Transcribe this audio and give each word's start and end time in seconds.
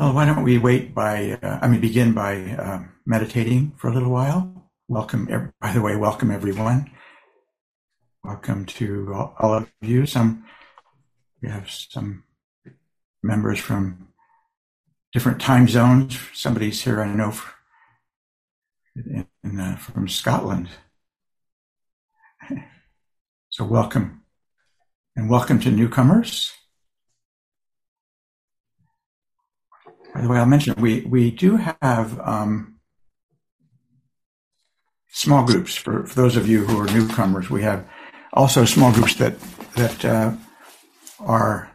Well, 0.00 0.14
why 0.14 0.24
don't 0.24 0.44
we 0.44 0.56
wait 0.56 0.94
by, 0.94 1.38
uh, 1.42 1.58
I 1.60 1.68
mean, 1.68 1.82
begin 1.82 2.14
by 2.14 2.40
uh, 2.52 2.84
meditating 3.04 3.74
for 3.76 3.88
a 3.88 3.92
little 3.92 4.10
while. 4.10 4.70
Welcome, 4.88 5.52
by 5.60 5.74
the 5.74 5.82
way, 5.82 5.94
welcome 5.94 6.30
everyone. 6.30 6.90
Welcome 8.24 8.64
to 8.64 9.12
all, 9.38 9.52
of 9.52 9.70
you. 9.82 10.06
Some, 10.06 10.46
we 11.42 11.50
have 11.50 11.70
some 11.70 12.24
members 13.22 13.58
from 13.58 14.08
different 15.12 15.38
time 15.38 15.68
zones. 15.68 16.18
Somebody's 16.32 16.80
here, 16.80 17.02
I 17.02 17.12
know, 17.12 17.34
in, 18.96 19.26
in, 19.44 19.60
uh, 19.60 19.76
from 19.76 20.08
Scotland. 20.08 20.70
So 23.50 23.66
welcome. 23.66 24.22
And 25.14 25.28
welcome 25.28 25.60
to 25.60 25.70
newcomers. 25.70 26.54
By 30.14 30.22
the 30.22 30.28
way, 30.28 30.38
I'll 30.38 30.46
mention 30.46 30.74
we, 30.78 31.02
we 31.02 31.30
do 31.30 31.56
have 31.56 32.18
um, 32.20 32.80
small 35.08 35.44
groups 35.44 35.74
for, 35.76 36.06
for 36.06 36.14
those 36.14 36.36
of 36.36 36.48
you 36.48 36.64
who 36.64 36.80
are 36.80 36.92
newcomers. 36.92 37.48
We 37.48 37.62
have 37.62 37.86
also 38.32 38.64
small 38.64 38.92
groups 38.92 39.14
that 39.16 39.38
that 39.76 40.04
uh, 40.04 40.32
are 41.20 41.70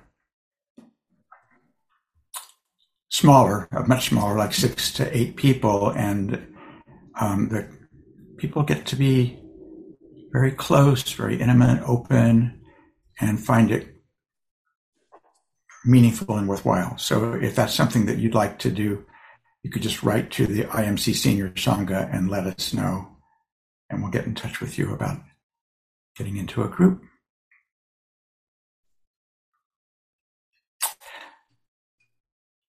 smaller, 3.09 3.67
uh, 3.71 3.83
much 3.83 4.09
smaller, 4.09 4.37
like 4.37 4.53
six 4.53 4.91
to 4.93 5.17
eight 5.17 5.37
people, 5.37 5.89
and 5.91 6.53
um, 7.19 7.47
the 7.49 7.67
people 8.37 8.63
get 8.63 8.85
to 8.87 8.95
be 8.95 9.39
very 10.33 10.51
close, 10.51 11.09
very 11.13 11.39
intimate, 11.39 11.81
open, 11.87 12.61
and 13.21 13.39
find 13.39 13.71
it 13.71 13.94
meaningful 15.85 16.37
and 16.37 16.47
worthwhile. 16.47 16.97
So 16.97 17.33
if 17.33 17.55
that's 17.55 17.73
something 17.73 18.05
that 18.07 18.17
you'd 18.17 18.33
like 18.33 18.59
to 18.59 18.71
do, 18.71 19.05
you 19.63 19.71
could 19.71 19.81
just 19.81 20.03
write 20.03 20.31
to 20.31 20.45
the 20.45 20.63
IMC 20.63 21.15
Senior 21.15 21.49
Sangha 21.49 22.13
and 22.13 22.29
let 22.29 22.45
us 22.45 22.73
know, 22.73 23.07
and 23.89 24.01
we'll 24.01 24.11
get 24.11 24.25
in 24.25 24.35
touch 24.35 24.61
with 24.61 24.77
you 24.77 24.93
about 24.93 25.17
getting 26.15 26.37
into 26.37 26.63
a 26.63 26.67
group. 26.67 27.01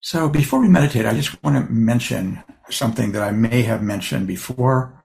So 0.00 0.28
before 0.28 0.60
we 0.60 0.68
meditate, 0.68 1.04
I 1.04 1.14
just 1.14 1.42
want 1.42 1.56
to 1.56 1.72
mention 1.72 2.42
something 2.70 3.12
that 3.12 3.22
I 3.22 3.32
may 3.32 3.62
have 3.62 3.82
mentioned 3.82 4.26
before. 4.26 5.04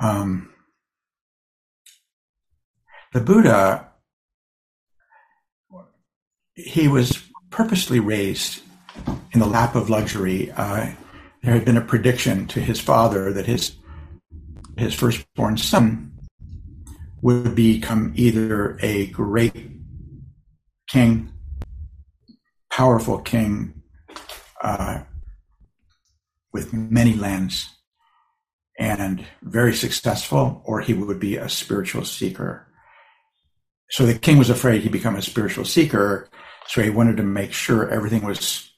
Um, 0.00 0.50
the 3.12 3.20
Buddha, 3.20 3.85
he 6.56 6.88
was 6.88 7.22
purposely 7.50 8.00
raised 8.00 8.62
in 9.32 9.40
the 9.40 9.46
lap 9.46 9.74
of 9.74 9.90
luxury. 9.90 10.50
Uh, 10.52 10.92
there 11.42 11.54
had 11.54 11.64
been 11.64 11.76
a 11.76 11.82
prediction 11.82 12.46
to 12.48 12.60
his 12.60 12.80
father 12.80 13.32
that 13.32 13.46
his 13.46 13.76
his 14.76 14.94
firstborn 14.94 15.56
son 15.56 16.12
would 17.22 17.54
become 17.54 18.12
either 18.14 18.78
a 18.82 19.06
great 19.06 19.70
king, 20.88 21.32
powerful 22.70 23.18
king, 23.18 23.82
uh, 24.62 25.00
with 26.52 26.72
many 26.72 27.14
lands 27.14 27.70
and 28.78 29.24
very 29.42 29.74
successful, 29.74 30.62
or 30.66 30.80
he 30.80 30.92
would 30.92 31.18
be 31.18 31.36
a 31.36 31.48
spiritual 31.48 32.04
seeker. 32.04 32.65
So 33.90 34.04
the 34.04 34.18
king 34.18 34.38
was 34.38 34.50
afraid 34.50 34.82
he'd 34.82 34.92
become 34.92 35.16
a 35.16 35.22
spiritual 35.22 35.64
seeker, 35.64 36.28
so 36.66 36.82
he 36.82 36.90
wanted 36.90 37.16
to 37.18 37.22
make 37.22 37.52
sure 37.52 37.88
everything 37.88 38.24
was 38.24 38.72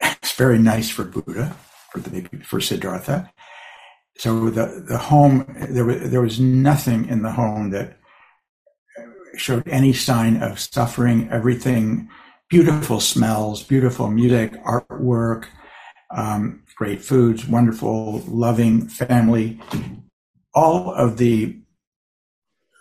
very 0.36 0.58
nice 0.58 0.88
for 0.88 1.04
Buddha, 1.04 1.56
for 1.90 1.98
the 2.00 2.28
for 2.44 2.60
Siddhartha. 2.60 3.30
So 4.18 4.50
the 4.50 4.84
the 4.86 4.98
home 4.98 5.46
there 5.70 5.84
was 5.84 6.10
there 6.10 6.20
was 6.20 6.38
nothing 6.38 7.08
in 7.08 7.22
the 7.22 7.32
home 7.32 7.70
that 7.70 7.98
showed 9.36 9.66
any 9.68 9.92
sign 9.92 10.42
of 10.42 10.60
suffering. 10.60 11.28
Everything 11.30 12.08
beautiful 12.48 13.00
smells, 13.00 13.62
beautiful 13.62 14.10
music, 14.10 14.52
artwork, 14.64 15.46
um, 16.14 16.62
great 16.76 17.02
foods, 17.02 17.48
wonderful, 17.48 18.22
loving 18.28 18.86
family. 18.88 19.60
All 20.54 20.92
of 20.92 21.16
the 21.16 21.58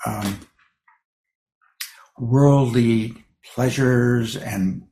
um, 0.05 0.39
worldly 2.21 3.25
pleasures 3.53 4.37
and 4.37 4.83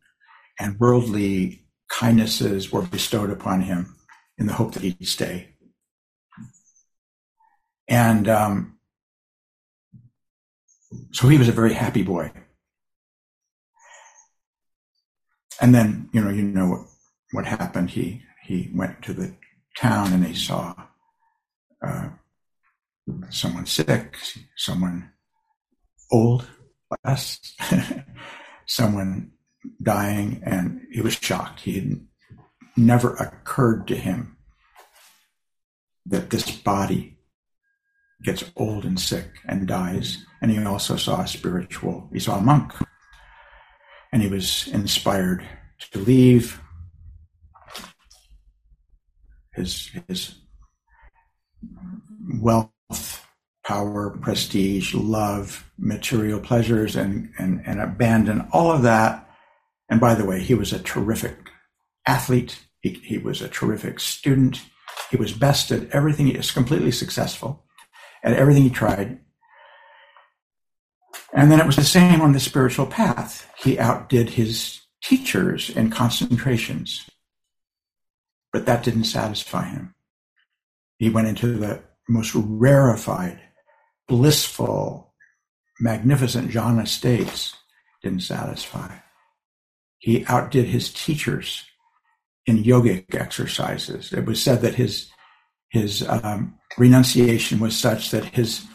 and 0.59 0.79
worldly 0.79 1.63
kindnesses 1.89 2.71
were 2.71 2.81
bestowed 2.81 3.29
upon 3.29 3.61
him 3.61 3.95
in 4.37 4.47
the 4.47 4.53
hope 4.53 4.73
that 4.73 4.83
he'd 4.83 5.07
stay. 5.07 5.55
And 7.87 8.27
um, 8.27 8.79
so 11.11 11.27
he 11.27 11.37
was 11.37 11.47
a 11.47 11.53
very 11.53 11.73
happy 11.73 12.03
boy. 12.03 12.31
And 15.61 15.73
then, 15.73 16.09
you 16.13 16.21
know, 16.21 16.29
you 16.29 16.43
know 16.43 16.67
what, 16.67 16.81
what 17.31 17.45
happened. 17.45 17.91
He, 17.91 18.21
he 18.43 18.69
went 18.73 19.01
to 19.03 19.13
the 19.13 19.33
town 19.77 20.13
and 20.13 20.25
he 20.25 20.35
saw, 20.35 20.73
uh, 21.85 22.09
someone 23.29 23.65
sick, 23.65 24.17
someone 24.55 25.11
old, 26.11 26.47
less, 27.03 27.55
someone 28.65 29.31
dying, 29.81 30.41
and 30.45 30.81
he 30.91 31.01
was 31.01 31.13
shocked. 31.13 31.61
He 31.61 31.73
had 31.73 32.07
never 32.77 33.15
occurred 33.15 33.87
to 33.87 33.95
him 33.95 34.37
that 36.05 36.29
this 36.29 36.49
body 36.49 37.17
gets 38.23 38.43
old 38.55 38.85
and 38.85 38.99
sick 38.99 39.39
and 39.45 39.67
dies. 39.67 40.25
And 40.41 40.51
he 40.51 40.63
also 40.63 40.95
saw 40.95 41.21
a 41.21 41.27
spiritual, 41.27 42.09
he 42.11 42.19
saw 42.19 42.37
a 42.37 42.41
monk 42.41 42.73
and 44.11 44.21
he 44.21 44.27
was 44.27 44.67
inspired 44.67 45.45
to 45.91 45.99
leave 45.99 46.61
his 49.53 49.91
his 50.07 50.35
wealth, 52.41 52.71
power, 53.69 54.09
prestige, 54.09 54.95
love, 54.95 55.63
material 55.77 56.39
pleasures, 56.39 56.95
and 56.95 57.31
and 57.37 57.61
and 57.67 57.79
abandon 57.79 58.47
all 58.51 58.71
of 58.71 58.81
that. 58.81 59.29
And 59.89 60.01
by 60.01 60.15
the 60.15 60.25
way, 60.25 60.41
he 60.41 60.55
was 60.55 60.73
a 60.73 60.79
terrific 60.79 61.37
athlete. 62.07 62.65
He, 62.81 62.93
he 63.03 63.19
was 63.19 63.43
a 63.43 63.47
terrific 63.47 63.99
student. 63.99 64.63
He 65.11 65.17
was 65.17 65.33
best 65.33 65.71
at 65.71 65.87
everything. 65.91 66.25
He 66.25 66.37
was 66.37 66.49
completely 66.49 66.91
successful 66.91 67.63
at 68.23 68.33
everything 68.33 68.63
he 68.63 68.71
tried. 68.71 69.19
And 71.31 71.51
then 71.51 71.59
it 71.59 71.67
was 71.67 71.75
the 71.75 71.83
same 71.83 72.21
on 72.21 72.31
the 72.31 72.39
spiritual 72.39 72.87
path. 72.87 73.47
He 73.55 73.77
outdid 73.77 74.31
his 74.31 74.81
teachers 75.03 75.69
in 75.69 75.91
concentrations, 75.91 77.07
but 78.51 78.65
that 78.65 78.83
didn't 78.83 79.03
satisfy 79.03 79.65
him. 79.65 79.93
He 80.97 81.11
went 81.11 81.27
into 81.27 81.55
the 81.57 81.83
most 82.07 82.33
rarefied, 82.35 83.39
blissful, 84.09 85.13
magnificent 85.79 86.51
jhana 86.51 86.85
states, 86.85 87.55
didn't 88.03 88.23
satisfy. 88.23 88.97
He 89.99 90.25
outdid 90.25 90.65
his 90.65 90.91
teachers 90.91 91.63
in 92.45 92.63
yogic 92.63 93.15
exercises. 93.15 94.11
It 94.11 94.25
was 94.25 94.43
said 94.43 94.61
that 94.61 94.75
his 94.75 95.09
his 95.69 96.03
um, 96.09 96.55
renunciation 96.77 97.59
was 97.59 97.77
such 97.77 98.09
that 98.09 98.25
his 98.25 98.65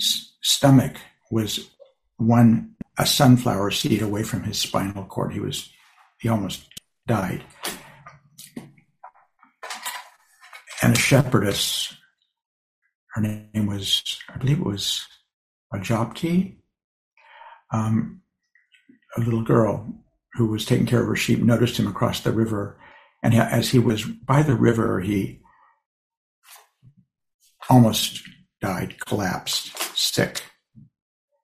s- 0.00 0.34
stomach 0.42 0.96
was 1.30 1.70
one 2.16 2.74
a 2.98 3.06
sunflower 3.06 3.70
seed 3.70 4.02
away 4.02 4.22
from 4.24 4.42
his 4.42 4.58
spinal 4.58 5.04
cord. 5.04 5.32
He 5.32 5.40
was 5.40 5.70
he 6.20 6.28
almost 6.28 6.68
died. 7.06 7.44
And 10.82 10.96
a 10.96 10.98
shepherdess, 10.98 11.94
her 13.12 13.20
name 13.20 13.66
was, 13.66 14.18
I 14.32 14.38
believe 14.38 14.58
it 14.58 14.66
was 14.66 15.06
Ajapti, 15.72 16.56
um, 17.72 18.22
a 19.16 19.20
little 19.20 19.42
girl 19.42 19.86
who 20.34 20.46
was 20.46 20.64
taking 20.64 20.86
care 20.86 21.02
of 21.02 21.08
her 21.08 21.16
sheep, 21.16 21.40
noticed 21.40 21.76
him 21.76 21.86
across 21.86 22.20
the 22.20 22.32
river. 22.32 22.78
And 23.22 23.34
as 23.34 23.70
he 23.70 23.78
was 23.78 24.04
by 24.04 24.42
the 24.42 24.54
river, 24.54 25.00
he 25.00 25.40
almost 27.68 28.22
died, 28.60 28.98
collapsed, 29.00 29.76
sick. 29.96 30.42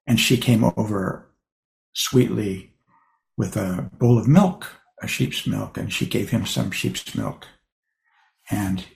And 0.06 0.18
she 0.18 0.38
came 0.38 0.64
over 0.64 1.30
sweetly 1.92 2.72
with 3.36 3.56
a 3.56 3.90
bowl 3.98 4.18
of 4.18 4.26
milk, 4.26 4.66
a 5.02 5.06
sheep's 5.06 5.46
milk, 5.46 5.76
and 5.76 5.92
she 5.92 6.06
gave 6.06 6.30
him 6.30 6.46
some 6.46 6.70
sheep's 6.70 7.14
milk. 7.14 7.46
And 8.50 8.86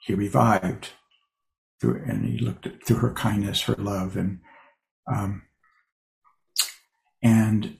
he 0.00 0.14
revived 0.14 0.90
through, 1.80 2.02
and 2.06 2.24
he 2.24 2.38
looked 2.38 2.66
at, 2.66 2.84
through 2.84 2.98
her 2.98 3.12
kindness, 3.12 3.62
her 3.62 3.74
love, 3.78 4.16
and 4.16 4.40
um, 5.12 5.42
and 7.22 7.78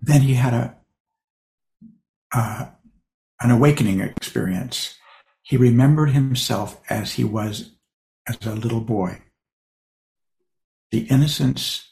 then 0.00 0.22
he 0.22 0.34
had 0.34 0.54
a 0.54 0.76
uh, 2.32 2.66
an 3.40 3.50
awakening 3.50 4.00
experience. 4.00 4.96
He 5.42 5.56
remembered 5.56 6.10
himself 6.10 6.80
as 6.88 7.14
he 7.14 7.24
was 7.24 7.72
as 8.28 8.46
a 8.46 8.54
little 8.54 8.80
boy. 8.80 9.22
The 10.90 11.00
innocence, 11.02 11.88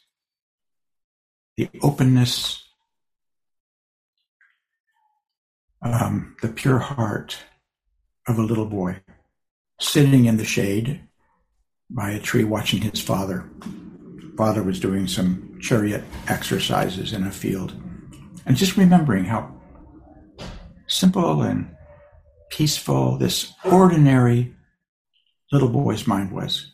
the 1.57 1.69
openness, 1.81 2.63
um, 5.81 6.35
the 6.41 6.49
pure 6.49 6.79
heart 6.79 7.37
of 8.27 8.37
a 8.37 8.43
little 8.43 8.65
boy 8.65 9.01
sitting 9.79 10.25
in 10.25 10.37
the 10.37 10.45
shade 10.45 11.01
by 11.89 12.11
a 12.11 12.19
tree 12.19 12.43
watching 12.43 12.81
his 12.81 13.01
father. 13.01 13.49
Father 14.37 14.63
was 14.63 14.79
doing 14.79 15.07
some 15.07 15.57
chariot 15.59 16.03
exercises 16.27 17.13
in 17.13 17.23
a 17.23 17.31
field. 17.31 17.73
And 18.45 18.55
just 18.55 18.77
remembering 18.77 19.25
how 19.25 19.51
simple 20.87 21.41
and 21.41 21.75
peaceful 22.49 23.17
this 23.17 23.53
ordinary 23.65 24.53
little 25.51 25.69
boy's 25.69 26.07
mind 26.07 26.31
was. 26.31 26.71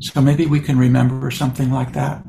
So 0.00 0.20
maybe 0.20 0.46
we 0.46 0.60
can 0.60 0.78
remember 0.78 1.30
something 1.30 1.70
like 1.70 1.92
that. 1.92 2.24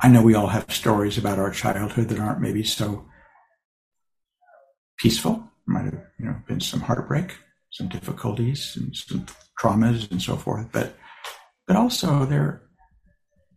I 0.00 0.08
know 0.08 0.22
we 0.22 0.34
all 0.34 0.46
have 0.46 0.72
stories 0.72 1.18
about 1.18 1.38
our 1.38 1.50
childhood 1.50 2.08
that 2.08 2.20
aren't 2.20 2.40
maybe 2.40 2.62
so 2.62 3.06
peaceful. 4.98 5.44
Might 5.66 5.84
have 5.86 6.02
you 6.18 6.26
know 6.26 6.36
been 6.46 6.60
some 6.60 6.80
heartbreak, 6.80 7.36
some 7.70 7.88
difficulties, 7.88 8.74
and 8.76 8.94
some 8.94 9.26
traumas 9.60 10.10
and 10.10 10.22
so 10.22 10.36
forth. 10.36 10.68
But 10.72 10.96
but 11.66 11.76
also 11.76 12.24
there, 12.24 12.62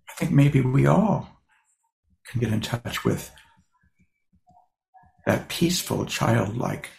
I 0.09 0.13
think 0.13 0.31
maybe 0.31 0.61
we 0.61 0.87
all 0.87 1.29
can 2.27 2.41
get 2.41 2.51
in 2.51 2.61
touch 2.61 3.05
with 3.05 3.31
that 5.25 5.47
peaceful, 5.47 6.05
childlike 6.05 6.89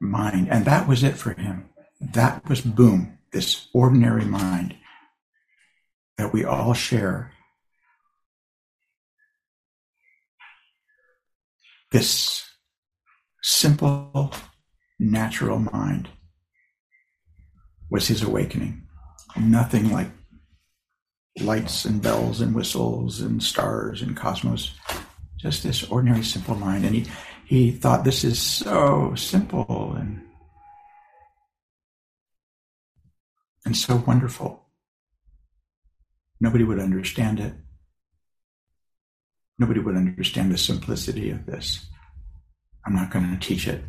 mind, 0.00 0.48
and 0.50 0.64
that 0.64 0.88
was 0.88 1.04
it 1.04 1.16
for 1.16 1.32
him. 1.34 1.68
That 2.00 2.46
was 2.48 2.60
boom. 2.60 3.18
This 3.32 3.68
ordinary 3.72 4.24
mind 4.24 4.76
that 6.18 6.32
we 6.32 6.44
all 6.44 6.74
share 6.74 7.32
this 11.90 12.44
simple, 13.42 14.32
natural 14.98 15.58
mind 15.58 16.08
was 17.90 18.08
his 18.08 18.22
awakening. 18.22 18.82
Nothing 19.36 19.92
like 19.92 20.08
lights 21.40 21.84
and 21.84 22.02
bells 22.02 22.40
and 22.40 22.54
whistles 22.54 23.20
and 23.20 23.42
stars 23.42 24.02
and 24.02 24.16
cosmos. 24.16 24.72
Just 25.36 25.62
this 25.62 25.84
ordinary, 25.84 26.22
simple 26.22 26.56
mind. 26.56 26.84
And 26.84 26.94
he, 26.94 27.06
he 27.44 27.70
thought 27.70 28.04
this 28.04 28.24
is 28.24 28.40
so 28.40 29.14
simple 29.14 29.94
and 29.96 30.22
and 33.66 33.76
so 33.76 33.96
wonderful. 34.06 34.64
Nobody 36.40 36.64
would 36.64 36.78
understand 36.78 37.40
it. 37.40 37.52
Nobody 39.58 39.80
would 39.80 39.96
understand 39.96 40.52
the 40.52 40.58
simplicity 40.58 41.30
of 41.30 41.46
this. 41.46 41.86
I'm 42.86 42.94
not 42.94 43.10
going 43.10 43.30
to 43.30 43.46
teach 43.46 43.66
it. 43.66 43.82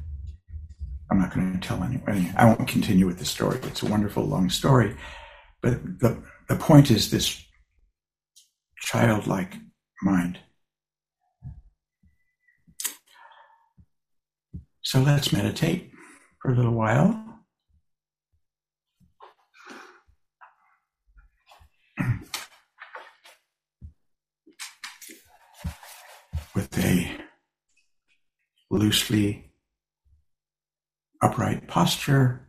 I'm 1.11 1.19
not 1.19 1.33
going 1.33 1.53
to 1.53 1.67
tell 1.67 1.83
anyone. 1.83 2.33
I 2.35 2.45
won't 2.45 2.67
continue 2.67 3.05
with 3.05 3.19
the 3.19 3.25
story. 3.25 3.59
It's 3.63 3.83
a 3.83 3.89
wonderful 3.89 4.23
long 4.23 4.49
story. 4.49 4.95
But 5.61 5.99
the, 5.99 6.21
the 6.47 6.55
point 6.55 6.91
is 6.91 7.11
this 7.11 7.43
childlike 8.77 9.53
mind. 10.01 10.39
So 14.81 15.01
let's 15.01 15.33
meditate 15.33 15.91
for 16.41 16.51
a 16.51 16.55
little 16.55 16.73
while. 16.73 17.27
with 26.57 26.75
a 26.83 27.15
loosely 28.69 29.51
upright 31.21 31.67
posture. 31.67 32.43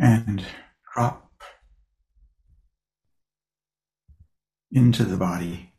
And 0.00 0.44
drop 0.94 1.27
into 4.72 5.04
the 5.04 5.16
body. 5.16 5.72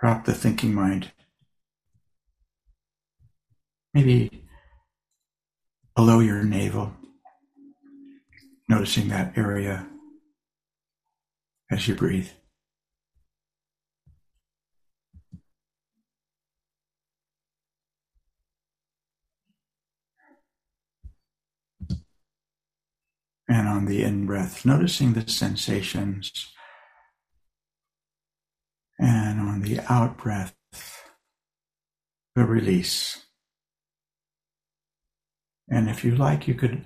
Drop 0.00 0.24
the 0.24 0.34
thinking 0.34 0.74
mind. 0.74 1.12
Maybe 3.92 4.44
below 5.94 6.20
your 6.20 6.42
navel, 6.42 6.92
noticing 8.68 9.08
that 9.08 9.38
area 9.38 9.86
as 11.70 11.86
you 11.86 11.94
breathe. 11.94 12.28
And 23.46 23.68
on 23.68 23.84
the 23.84 24.02
in 24.02 24.26
breath, 24.26 24.64
noticing 24.64 25.12
the 25.12 25.28
sensations 25.28 26.53
and 28.98 29.40
on 29.40 29.60
the 29.60 29.80
out 29.92 30.16
breath, 30.16 30.54
the 32.34 32.44
release. 32.44 33.24
And 35.68 35.88
if 35.88 36.04
you 36.04 36.14
like, 36.14 36.46
you 36.46 36.54
could 36.54 36.84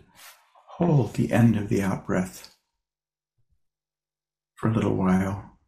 hold 0.78 1.14
the 1.14 1.32
end 1.32 1.56
of 1.56 1.69
the 1.69 1.82
out 1.82 2.06
breath 2.06 2.55
for 4.55 4.69
a 4.69 4.72
little 4.72 4.94
while. 4.94 5.58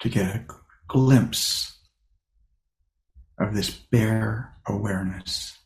To 0.00 0.08
get 0.08 0.36
a 0.36 0.46
glimpse 0.86 1.78
of 3.38 3.54
this 3.54 3.70
bare 3.70 4.56
awareness. 4.66 5.56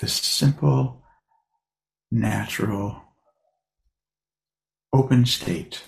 This 0.00 0.12
simple, 0.12 1.02
natural, 2.10 3.02
open 4.92 5.26
state. 5.26 5.82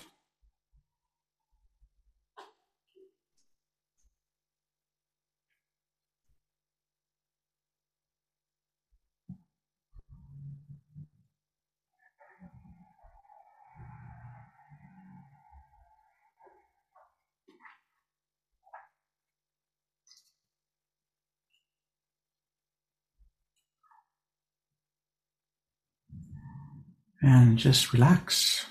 And 27.21 27.57
just 27.57 27.93
relax. 27.93 28.65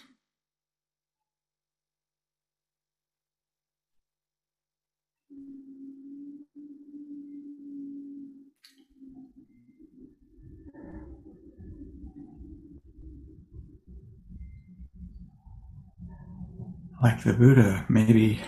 Like 17.02 17.22
the 17.22 17.32
Buddha, 17.32 17.86
maybe 17.88 18.40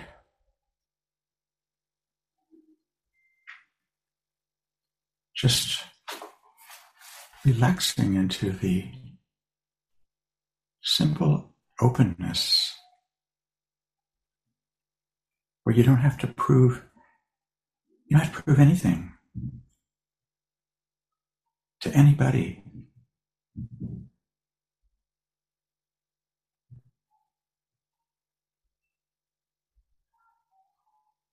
just 5.34 5.82
relaxing 7.46 8.14
into 8.14 8.50
the 8.50 8.84
simple 10.92 11.54
openness 11.80 12.70
where 15.64 15.74
you 15.74 15.82
don't 15.82 15.98
have 15.98 16.18
to 16.18 16.26
prove, 16.26 16.82
you 18.06 18.16
don't 18.16 18.26
have 18.26 18.36
to 18.36 18.42
prove 18.42 18.58
anything 18.58 19.12
to 21.80 21.90
anybody. 21.94 22.62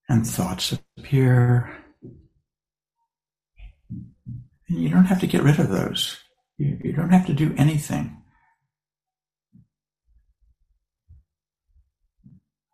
And 0.08 0.26
thoughts 0.26 0.76
appear. 0.98 1.76
And 4.68 4.80
you 4.82 4.90
don't 4.90 5.06
have 5.06 5.20
to 5.20 5.28
get 5.28 5.44
rid 5.44 5.60
of 5.60 5.70
those. 5.70 6.18
You, 6.58 6.80
you 6.84 6.94
don't 6.94 7.12
have 7.12 7.28
to 7.28 7.34
do 7.34 7.54
anything. 7.58 8.19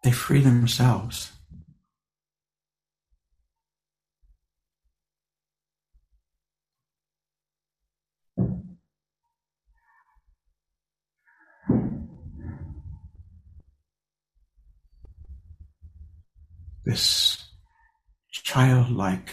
They 0.06 0.12
free 0.12 0.40
themselves. 0.40 1.32
This 16.86 17.44
childlike 18.32 19.32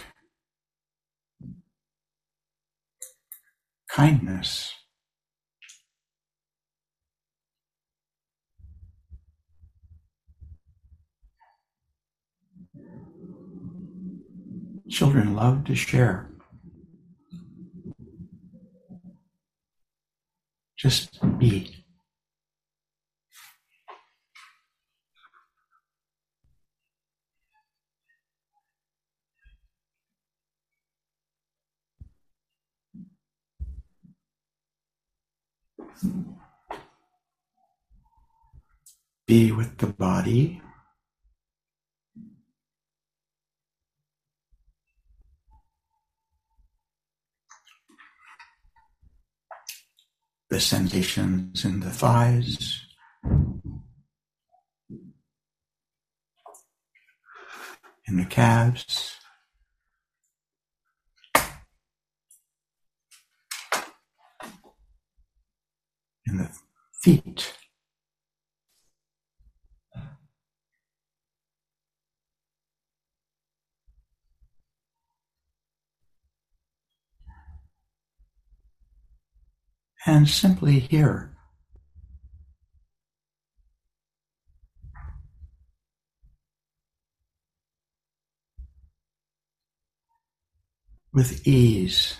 kindness. 3.90 4.72
Children 14.92 15.34
love 15.34 15.64
to 15.64 15.74
share. 15.74 16.28
Just 20.76 21.18
be. 21.38 21.86
Be 39.26 39.52
with 39.52 39.78
the 39.78 39.86
body. 39.86 40.60
The 50.52 50.60
sensations 50.60 51.64
in 51.64 51.80
the 51.80 51.88
thighs. 51.88 52.84
In 58.06 58.18
the 58.18 58.26
calves. 58.28 59.14
In 66.26 66.36
the 66.36 66.50
feet. 67.00 67.54
And 80.06 80.28
simply 80.28 80.80
hear. 80.80 81.30
With 91.12 91.46
ease. 91.46 92.16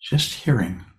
Just 0.00 0.32
hearing. 0.44 0.89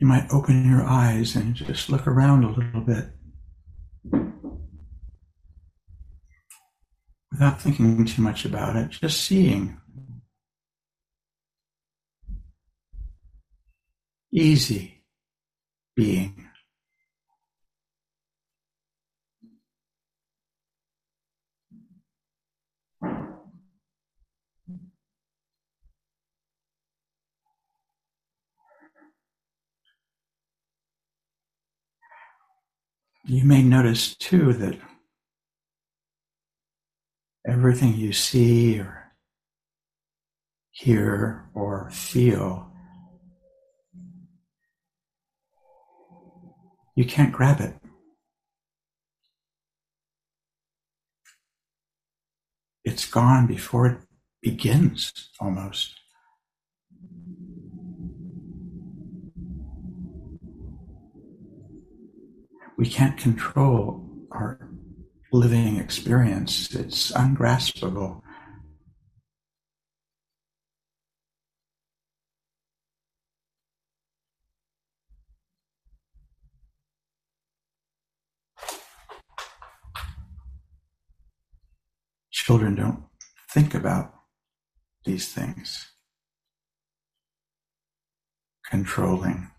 You 0.00 0.06
might 0.06 0.32
open 0.32 0.68
your 0.68 0.82
eyes 0.82 1.36
and 1.36 1.54
just 1.54 1.90
look 1.90 2.06
around 2.06 2.42
a 2.42 2.48
little 2.48 2.80
bit 2.80 3.10
without 7.30 7.60
thinking 7.60 8.04
too 8.06 8.22
much 8.22 8.46
about 8.46 8.76
it, 8.76 8.90
just 8.90 9.20
seeing. 9.22 9.76
Easy 14.32 15.04
being. 15.94 16.49
You 33.30 33.44
may 33.44 33.62
notice 33.62 34.16
too 34.16 34.52
that 34.54 34.76
everything 37.46 37.94
you 37.94 38.12
see 38.12 38.80
or 38.80 39.12
hear 40.72 41.48
or 41.54 41.90
feel, 41.92 42.72
you 46.96 47.04
can't 47.04 47.30
grab 47.30 47.60
it. 47.60 47.76
It's 52.84 53.08
gone 53.08 53.46
before 53.46 53.86
it 53.86 53.98
begins 54.42 55.30
almost. 55.38 55.94
We 62.80 62.88
can't 62.88 63.18
control 63.18 64.08
our 64.30 64.58
living 65.32 65.76
experience. 65.76 66.74
It's 66.74 67.10
ungraspable. 67.10 68.24
Children 82.30 82.76
don't 82.76 83.04
think 83.50 83.74
about 83.74 84.14
these 85.04 85.28
things. 85.28 85.92
Controlling. 88.70 89.50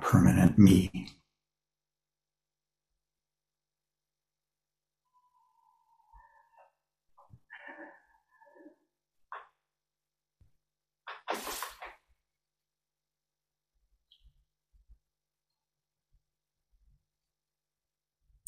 Permanent 0.00 0.58
me. 0.58 1.08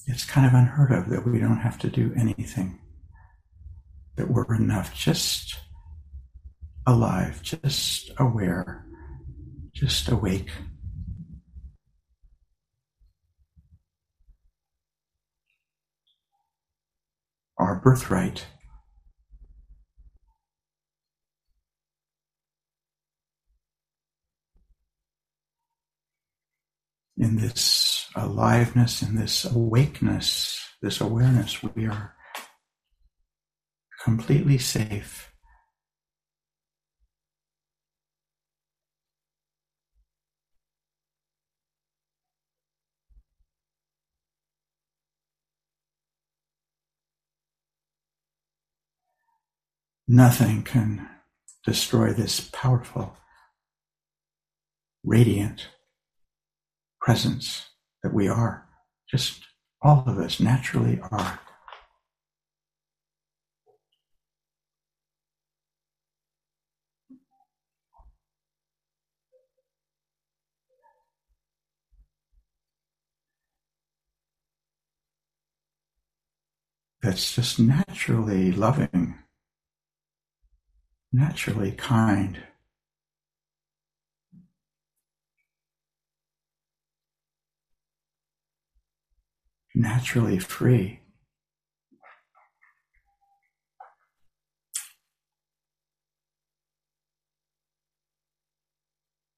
It's 0.09 0.25
kind 0.25 0.47
of 0.47 0.55
unheard 0.55 0.93
of 0.93 1.11
that 1.11 1.27
we 1.27 1.41
don't 1.41 1.59
have 1.59 1.79
to 1.81 1.91
do 1.91 2.13
anything, 2.17 2.79
that 4.17 4.31
we're 4.31 4.55
enough, 4.55 4.95
just 4.95 5.59
alive, 6.87 7.43
just 7.43 8.13
aware, 8.19 8.87
just 9.73 10.09
awake. 10.09 10.51
our 17.59 17.77
birthright. 17.77 18.47
In 27.19 27.37
this 27.37 28.09
aliveness, 28.15 29.03
in 29.03 29.17
this 29.17 29.45
awakeness, 29.45 30.63
this 30.83 31.01
awareness, 31.01 31.63
we 31.63 31.87
are 31.87 32.15
completely 34.05 34.59
safe. 34.59 35.33
Nothing 50.09 50.63
can 50.63 51.09
destroy 51.65 52.13
this 52.13 52.49
powerful, 52.53 53.17
radiant 55.03 55.67
presence 57.01 57.71
that 58.05 58.15
we 58.15 58.29
are. 58.29 58.69
Just 59.11 59.43
all 59.83 60.05
of 60.07 60.19
us 60.19 60.39
naturally 60.39 61.01
are. 61.11 61.41
That's 77.03 77.35
just 77.35 77.59
naturally 77.59 78.53
loving 78.53 79.17
naturally 81.17 81.73
kind. 81.73 82.43
Naturally 89.75 90.39
free. 90.39 91.01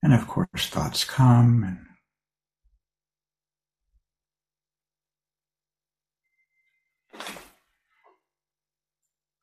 And 0.02 0.12
of 0.12 0.26
course, 0.26 0.68
thoughts 0.68 1.04
come 1.04 1.62
and 1.62 1.78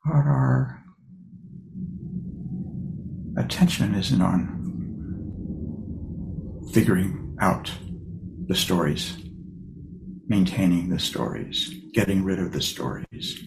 what 0.03 0.25
are 0.25 0.84
attention 3.37 3.95
isn't 3.95 4.21
on 4.21 4.55
figuring 6.73 7.37
out 7.39 7.71
the 8.47 8.55
stories, 8.55 9.17
maintaining 10.27 10.89
the 10.89 10.99
stories, 10.99 11.73
getting 11.93 12.23
rid 12.23 12.39
of 12.39 12.51
the 12.51 12.61
stories. 12.61 13.43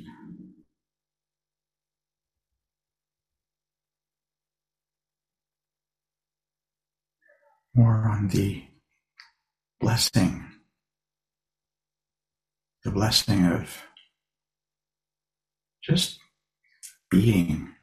More 7.75 8.09
on 8.09 8.29
the 8.29 8.65
blessing, 9.81 10.45
the 12.83 12.91
blessing 12.91 13.47
of 13.47 13.83
just 15.83 16.19
being 17.11 17.75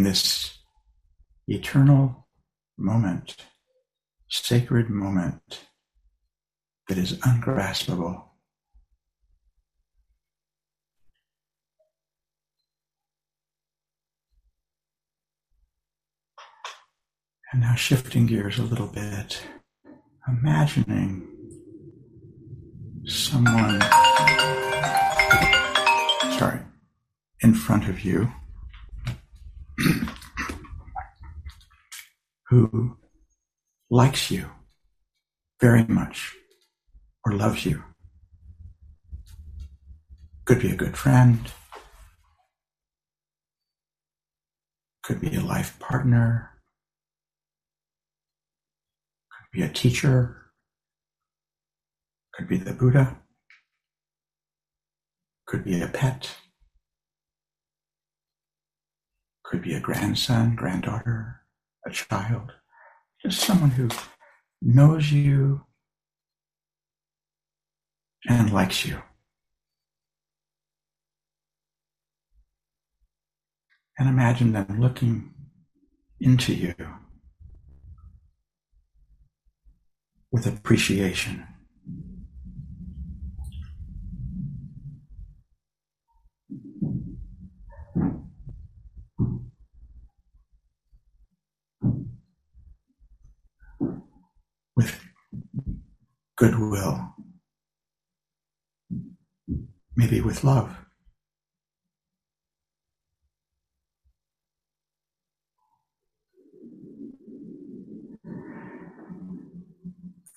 in 0.00 0.04
this 0.04 0.56
eternal 1.46 2.26
moment, 2.78 3.36
sacred 4.30 4.88
moment 4.88 5.66
that 6.88 6.96
is 6.96 7.18
ungraspable. 7.22 8.24
And 17.52 17.60
now 17.60 17.74
shifting 17.74 18.24
gears 18.24 18.58
a 18.58 18.62
little 18.62 18.86
bit, 18.86 19.42
imagining 20.26 21.28
someone, 23.04 23.82
sorry, 26.38 26.60
in 27.42 27.52
front 27.52 27.86
of 27.86 28.02
you 28.02 28.32
who 32.50 32.96
likes 33.88 34.30
you 34.30 34.50
very 35.60 35.84
much 35.84 36.34
or 37.24 37.32
loves 37.32 37.64
you. 37.64 37.84
Could 40.44 40.60
be 40.60 40.70
a 40.70 40.76
good 40.76 40.96
friend, 40.96 41.38
could 45.04 45.20
be 45.20 45.34
a 45.36 45.40
life 45.40 45.78
partner, 45.78 46.50
could 49.30 49.56
be 49.56 49.62
a 49.62 49.68
teacher, 49.68 50.50
could 52.34 52.48
be 52.48 52.56
the 52.56 52.72
Buddha, 52.72 53.16
could 55.46 55.64
be 55.64 55.80
a 55.80 55.88
pet. 55.88 56.36
Could 59.44 59.62
be 59.62 59.74
a 59.74 59.80
grandson, 59.80 60.54
granddaughter, 60.54 61.39
a 61.86 61.90
child, 61.90 62.52
just 63.22 63.40
someone 63.40 63.70
who 63.70 63.88
knows 64.62 65.10
you 65.12 65.62
and 68.28 68.52
likes 68.52 68.84
you. 68.84 69.02
And 73.98 74.08
imagine 74.08 74.52
them 74.52 74.80
looking 74.80 75.34
into 76.20 76.54
you 76.54 76.74
with 80.30 80.46
appreciation. 80.46 81.46
With 94.80 94.98
goodwill, 96.36 97.14
maybe 99.94 100.22
with 100.22 100.42
love. 100.42 100.74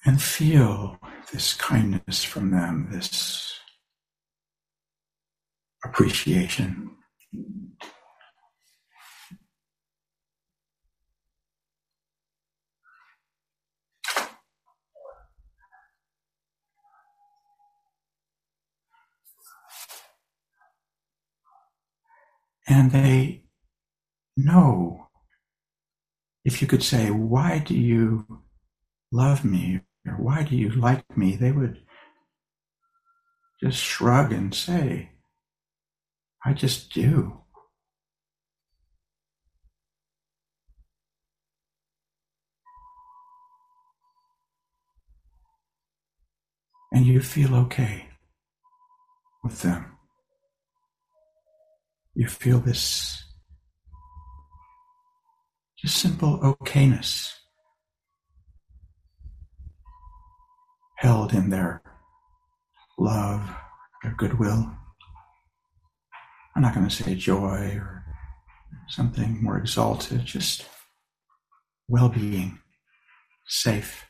And 0.06 0.22
feel 0.22 0.98
this 1.32 1.54
kindness 1.54 2.26
from 2.26 2.52
them, 2.52 2.90
this 2.92 3.58
appreciation. 5.86 6.98
And 22.68 22.92
they 22.92 23.44
know. 24.38 25.08
If 26.46 26.62
you 26.62 26.68
could 26.68 26.84
say, 26.84 27.10
Why 27.10 27.60
do 27.60 27.74
you 27.74 28.26
love 29.12 29.46
me? 29.46 29.82
or 30.08 30.14
Why 30.14 30.44
do 30.44 30.56
you 30.56 30.70
like 30.72 31.18
me? 31.18 31.36
they 31.36 31.52
would 31.52 31.82
just 33.62 33.80
shrug 33.80 34.34
and 34.34 34.54
say, 34.54 35.12
I 36.46 36.54
just 36.54 36.92
do. 36.94 37.40
And 46.92 47.06
you 47.06 47.22
feel 47.22 47.56
okay 47.56 48.10
with 49.44 49.62
them 49.62 49.93
you 52.16 52.28
feel 52.28 52.60
this 52.60 53.24
just 55.78 55.98
simple 55.98 56.40
okayness 56.40 57.30
held 60.98 61.34
in 61.34 61.50
their 61.50 61.82
love, 62.98 63.50
their 64.04 64.14
goodwill. 64.16 64.72
I'm 66.56 66.62
not 66.62 66.74
going 66.74 66.88
to 66.88 66.96
say 66.96 67.16
joy 67.16 67.76
or 67.76 68.06
something 68.88 69.44
more 69.44 69.58
exalted, 69.58 70.24
just 70.24 70.66
well 71.90 72.10
being, 72.10 72.60
safe, 73.48 74.06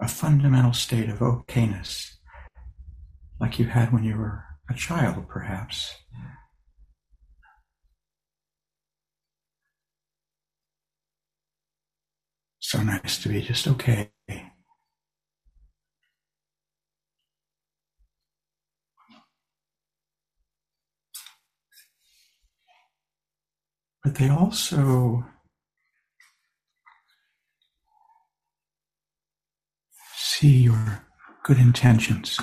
a 0.00 0.08
fundamental 0.08 0.72
state 0.72 1.10
of 1.10 1.18
okayness, 1.18 2.12
like 3.40 3.58
you 3.58 3.66
had 3.66 3.92
when 3.92 4.04
you 4.04 4.16
were 4.16 4.45
a 4.68 4.74
child, 4.74 5.28
perhaps. 5.28 5.94
So 12.58 12.82
nice 12.82 13.22
to 13.22 13.28
be 13.28 13.42
just 13.42 13.68
okay. 13.68 14.10
But 24.02 24.14
they 24.16 24.28
also 24.28 25.24
see 30.16 30.62
your 30.62 31.06
good 31.44 31.58
intentions. 31.58 32.38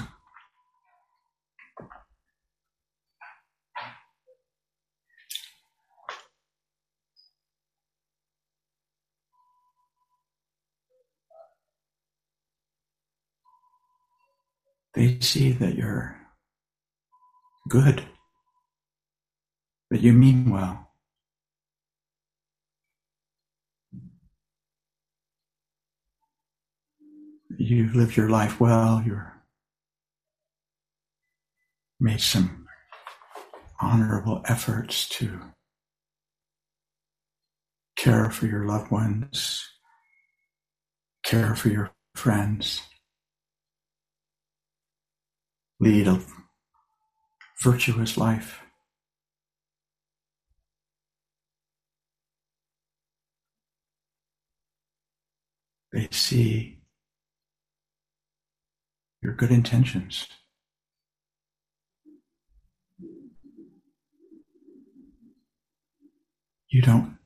They 14.94 15.20
see 15.22 15.52
that 15.54 15.76
you're 15.76 16.16
good, 17.68 18.04
that 19.90 20.02
you 20.02 20.14
mean 20.14 20.52
well. 20.52 20.92
You've 27.58 27.96
lived 27.96 28.18
your 28.18 28.30
life 28.30 28.60
well, 28.60 29.02
you're 29.06 29.42
made 32.00 32.22
some 32.22 32.68
honorable 33.80 34.42
efforts 34.46 35.08
to 35.08 35.40
care 37.96 38.30
for 38.30 38.46
your 38.46 38.66
loved 38.66 38.92
ones, 38.92 39.68
care 41.24 41.56
for 41.56 41.70
your 41.70 41.92
friends 42.16 42.82
lead 45.84 46.08
a 46.08 46.18
virtuous 47.62 48.18
life. 48.18 48.62
They 55.92 56.08
see 56.12 56.80
your 59.22 59.34
good 59.34 59.52
intentions. 59.52 60.28
You 66.70 66.82
don't 66.82 67.18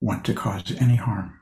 want 0.00 0.24
to 0.24 0.34
cause 0.34 0.74
any 0.80 0.96
harm. 0.96 1.39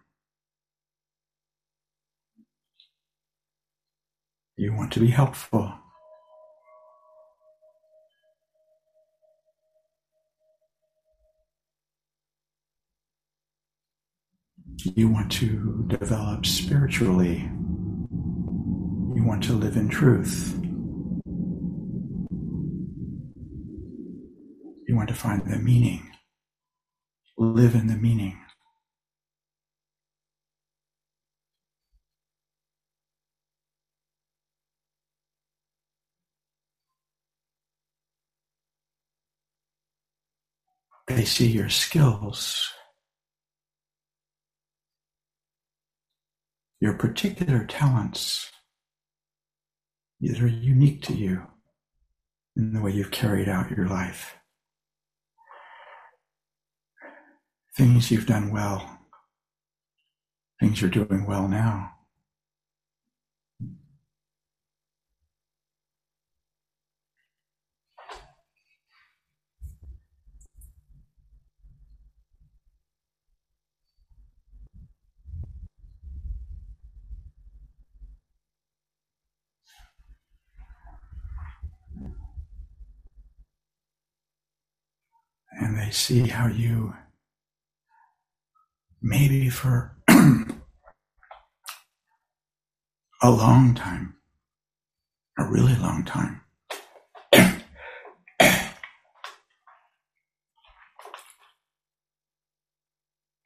You 4.60 4.74
want 4.74 4.92
to 4.94 5.00
be 5.00 5.06
helpful. 5.06 5.72
You 14.96 15.08
want 15.08 15.30
to 15.32 15.86
develop 15.86 16.44
spiritually. 16.44 17.48
You 19.14 19.22
want 19.24 19.44
to 19.44 19.52
live 19.52 19.76
in 19.76 19.88
truth. 19.88 20.58
You 24.88 24.96
want 24.96 25.08
to 25.10 25.14
find 25.14 25.48
the 25.48 25.58
meaning, 25.58 26.10
live 27.36 27.76
in 27.76 27.86
the 27.86 27.96
meaning. 27.96 28.36
They 41.08 41.17
see 41.28 41.48
your 41.48 41.68
skills, 41.68 42.70
your 46.80 46.94
particular 46.94 47.64
talents 47.64 48.50
that 50.20 50.40
are 50.40 50.48
unique 50.48 51.02
to 51.02 51.14
you 51.14 51.42
in 52.56 52.72
the 52.72 52.80
way 52.80 52.90
you've 52.90 53.10
carried 53.10 53.48
out 53.48 53.70
your 53.70 53.86
life. 53.86 54.34
Things 57.76 58.10
you've 58.10 58.26
done 58.26 58.50
well, 58.50 58.98
things 60.58 60.80
you're 60.80 60.90
doing 60.90 61.26
well 61.26 61.46
now. 61.46 61.97
And 85.60 85.78
they 85.78 85.90
see 85.90 86.28
how 86.28 86.46
you, 86.46 86.94
maybe 89.02 89.50
for 89.50 89.96
a 90.08 90.46
long 93.30 93.74
time, 93.74 94.14
a 95.38 95.44
really 95.44 95.74
long 95.74 96.04
time, 96.04 96.40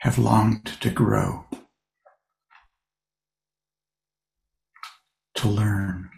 have 0.00 0.18
longed 0.18 0.66
to 0.80 0.90
grow, 0.90 1.46
to 5.34 5.48
learn. 5.48 6.10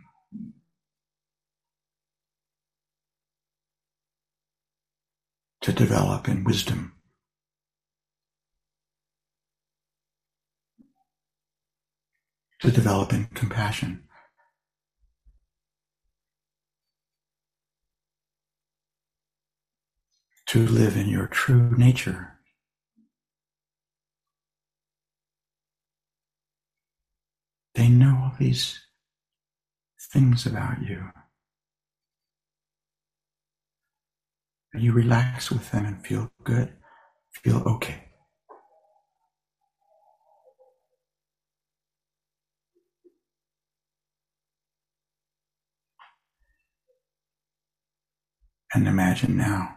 To 5.64 5.72
develop 5.72 6.28
in 6.28 6.44
wisdom. 6.44 6.92
To 12.60 12.70
develop 12.70 13.14
in 13.14 13.28
compassion. 13.32 14.04
To 20.48 20.66
live 20.66 20.98
in 20.98 21.08
your 21.08 21.28
true 21.28 21.74
nature. 21.78 22.34
They 27.74 27.88
know 27.88 28.20
all 28.22 28.34
these 28.38 28.80
things 30.12 30.44
about 30.44 30.82
you. 30.82 31.08
You 34.76 34.92
relax 34.92 35.50
with 35.50 35.70
them 35.70 35.86
and 35.86 36.04
feel 36.04 36.30
good, 36.42 36.72
feel 37.42 37.62
okay. 37.66 38.00
And 48.74 48.88
imagine 48.88 49.36
now 49.36 49.76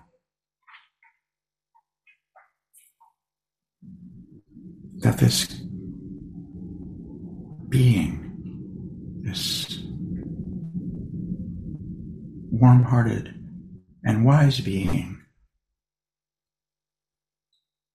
that 5.01 5.19
this 5.19 5.45
being, 7.69 9.21
this 9.21 9.83
warm 12.49 12.81
hearted, 12.81 13.36
and 14.03 14.25
wise 14.25 14.59
being 14.59 15.21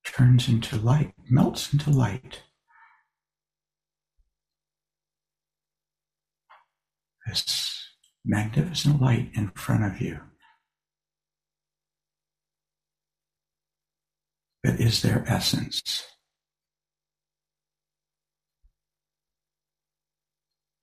turns 0.05 0.49
into 0.49 0.77
light, 0.77 1.15
melts 1.31 1.73
into 1.73 1.91
light. 1.91 2.43
This 7.27 7.89
magnificent 8.25 9.01
light 9.01 9.31
in 9.35 9.51
front 9.51 9.85
of 9.85 10.01
you. 10.01 10.21
is 14.65 15.03
their 15.03 15.25
essence. 15.27 16.05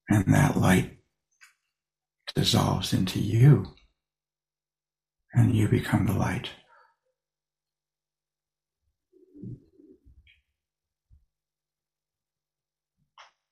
And 0.09 0.33
that 0.33 0.57
light 0.57 0.97
dissolves 2.33 2.93
into 2.93 3.19
you, 3.19 3.75
and 5.33 5.55
you 5.55 5.67
become 5.67 6.05
the 6.05 6.13
light. 6.13 6.49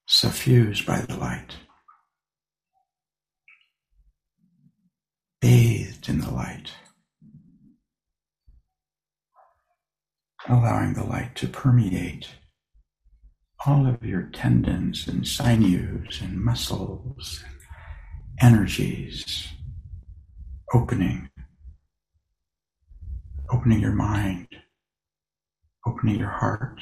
Suffused 0.08 0.86
by 0.86 1.02
the 1.02 1.18
light, 1.18 1.58
bathed 5.42 6.10
in 6.10 6.20
the 6.20 6.32
light. 6.32 6.72
allowing 10.50 10.94
the 10.94 11.04
light 11.04 11.36
to 11.36 11.48
permeate 11.48 12.30
all 13.66 13.88
of 13.88 14.04
your 14.04 14.24
tendons 14.24 15.08
and 15.08 15.28
sinews 15.28 16.20
and 16.22 16.40
muscles 16.40 17.44
energies, 18.40 19.48
opening, 20.74 21.28
opening 23.52 23.80
your 23.80 23.94
mind, 23.94 24.48
opening 25.86 26.20
your 26.20 26.30
heart. 26.30 26.82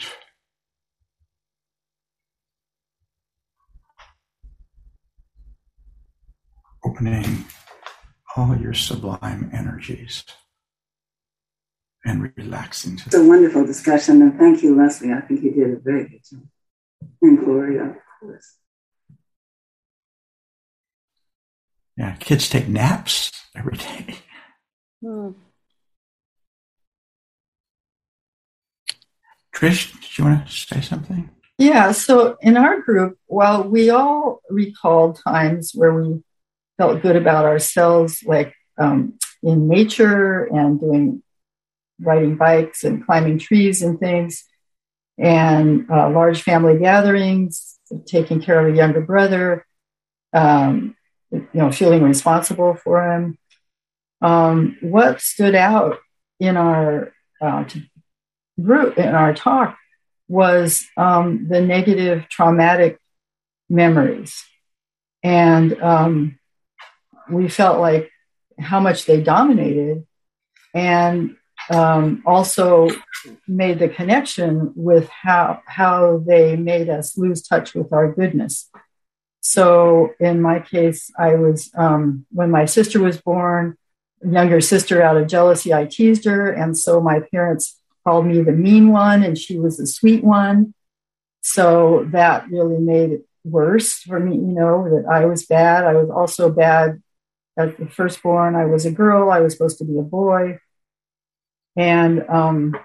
Opening 6.84 7.46
all 8.36 8.56
your 8.58 8.74
sublime 8.74 9.50
energies 9.54 10.24
and 12.06 12.32
relaxing. 12.38 12.92
into 12.92 13.06
It's 13.08 13.16
a 13.16 13.24
wonderful 13.24 13.66
discussion, 13.66 14.22
and 14.22 14.38
thank 14.38 14.62
you, 14.62 14.76
Leslie. 14.76 15.12
I 15.12 15.22
think 15.22 15.42
you 15.44 15.52
did 15.52 15.74
a 15.74 15.80
very 15.80 16.08
good 16.08 16.22
job. 16.30 16.48
And 17.22 17.40
Gloria, 17.40 17.86
of 17.86 17.96
course. 18.20 18.58
Yeah, 21.98 22.16
kids 22.18 22.50
take 22.50 22.68
naps 22.68 23.32
every 23.56 23.78
day. 23.78 24.18
Hmm. 25.02 25.32
Trish, 29.56 29.94
did 30.02 30.18
you 30.18 30.26
want 30.26 30.48
to 30.48 30.52
say 30.52 30.82
something? 30.82 31.30
Yeah, 31.58 31.94
so 31.94 32.38
in 32.42 32.58
our 32.58 32.82
group, 32.82 33.18
while 33.28 33.64
we 33.64 33.90
all 33.90 34.42
recalled 34.50 35.22
times 35.26 35.72
where 35.74 35.94
we 35.94 36.22
felt 36.78 37.02
good 37.02 37.16
about 37.16 37.46
ourselves, 37.46 38.22
like 38.26 38.54
um, 38.78 39.18
in 39.42 39.70
nature 39.70 40.44
and 40.44 40.80
doing 40.80 41.24
riding 42.02 42.36
bikes 42.36 42.84
and 42.84 43.06
climbing 43.06 43.40
trees 43.40 43.82
and 43.82 43.98
things, 43.98 44.44
and 45.18 45.90
uh, 45.90 46.10
large 46.10 46.42
family 46.42 46.78
gatherings, 46.78 47.80
taking 48.06 48.42
care 48.42 48.60
of 48.60 48.74
a 48.74 48.78
younger 48.78 49.00
brother, 49.00 49.66
um, 50.34 50.98
you 51.32 51.48
know, 51.54 51.72
feeling 51.72 52.04
responsible 52.04 52.76
for 52.76 53.10
him. 53.10 53.38
Um, 54.22 54.78
what 54.82 55.22
stood 55.22 55.56
out 55.56 56.00
in 56.42 56.58
our 56.58 57.14
uh, 57.40 57.64
group 58.62 58.98
in 58.98 59.14
our 59.14 59.34
talk 59.34 59.78
was 60.28 60.86
um, 60.98 61.48
the 61.48 61.62
negative 61.62 62.28
traumatic 62.30 63.00
memories, 63.70 64.44
and 65.24 65.82
um, 65.82 66.40
we 67.30 67.48
felt 67.50 67.80
like 67.80 68.12
how 68.60 68.80
much 68.80 69.06
they 69.06 69.22
dominated, 69.22 70.06
and 70.74 71.36
um, 71.70 72.24
also 72.26 72.90
made 73.48 73.80
the 73.80 73.90
connection 73.90 74.72
with 74.76 75.10
how 75.10 75.62
how 75.68 76.24
they 76.26 76.56
made 76.56 76.90
us 76.90 77.18
lose 77.18 77.42
touch 77.42 77.74
with 77.74 77.92
our 77.92 78.12
goodness. 78.12 78.70
So 79.42 80.14
in 80.20 80.42
my 80.42 80.60
case, 80.60 81.12
I 81.20 81.36
was 81.36 81.72
um, 81.76 82.26
when 82.32 82.50
my 82.50 82.66
sister 82.66 83.00
was 83.00 83.22
born, 83.22 83.78
younger 84.24 84.60
sister 84.62 85.02
out 85.04 85.18
of 85.18 85.28
jealousy, 85.28 85.74
I 85.74 85.86
teased 85.86 86.26
her, 86.26 86.52
and 86.52 86.78
so 86.78 87.00
my 87.00 87.20
parents 87.32 87.80
called 88.06 88.26
me 88.26 88.42
the 88.42 88.52
mean 88.52 88.92
one, 88.92 89.24
and 89.24 89.38
she 89.38 89.60
was 89.60 89.78
the 89.78 89.88
sweet 89.88 90.24
one. 90.24 90.74
So 91.42 92.08
that 92.12 92.50
really 92.50 92.80
made 92.80 93.12
it 93.12 93.26
worse 93.44 94.00
for 94.00 94.20
me. 94.20 94.36
You 94.36 94.42
know 94.42 94.90
that 94.90 95.08
I 95.12 95.26
was 95.26 95.46
bad. 95.46 95.84
I 95.84 95.94
was 95.94 96.10
also 96.10 96.50
bad 96.50 97.02
as 97.58 97.76
the 97.76 97.88
firstborn. 97.88 98.56
I 98.56 98.66
was 98.66 98.86
a 98.86 98.92
girl. 98.92 99.30
I 99.32 99.42
was 99.42 99.54
supposed 99.54 99.78
to 99.80 99.86
be 99.86 99.98
a 99.98 100.02
boy 100.02 100.60
and 101.76 102.28
um, 102.30 102.78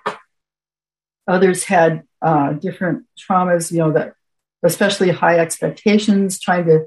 others 1.27 1.65
had 1.65 2.03
uh, 2.23 2.53
different 2.53 3.07
traumas. 3.19 3.71
You 3.71 3.79
know 3.79 3.93
that 3.93 4.15
especially 4.63 5.11
high 5.11 5.39
expectations, 5.39 6.39
trying 6.39 6.67
to 6.67 6.87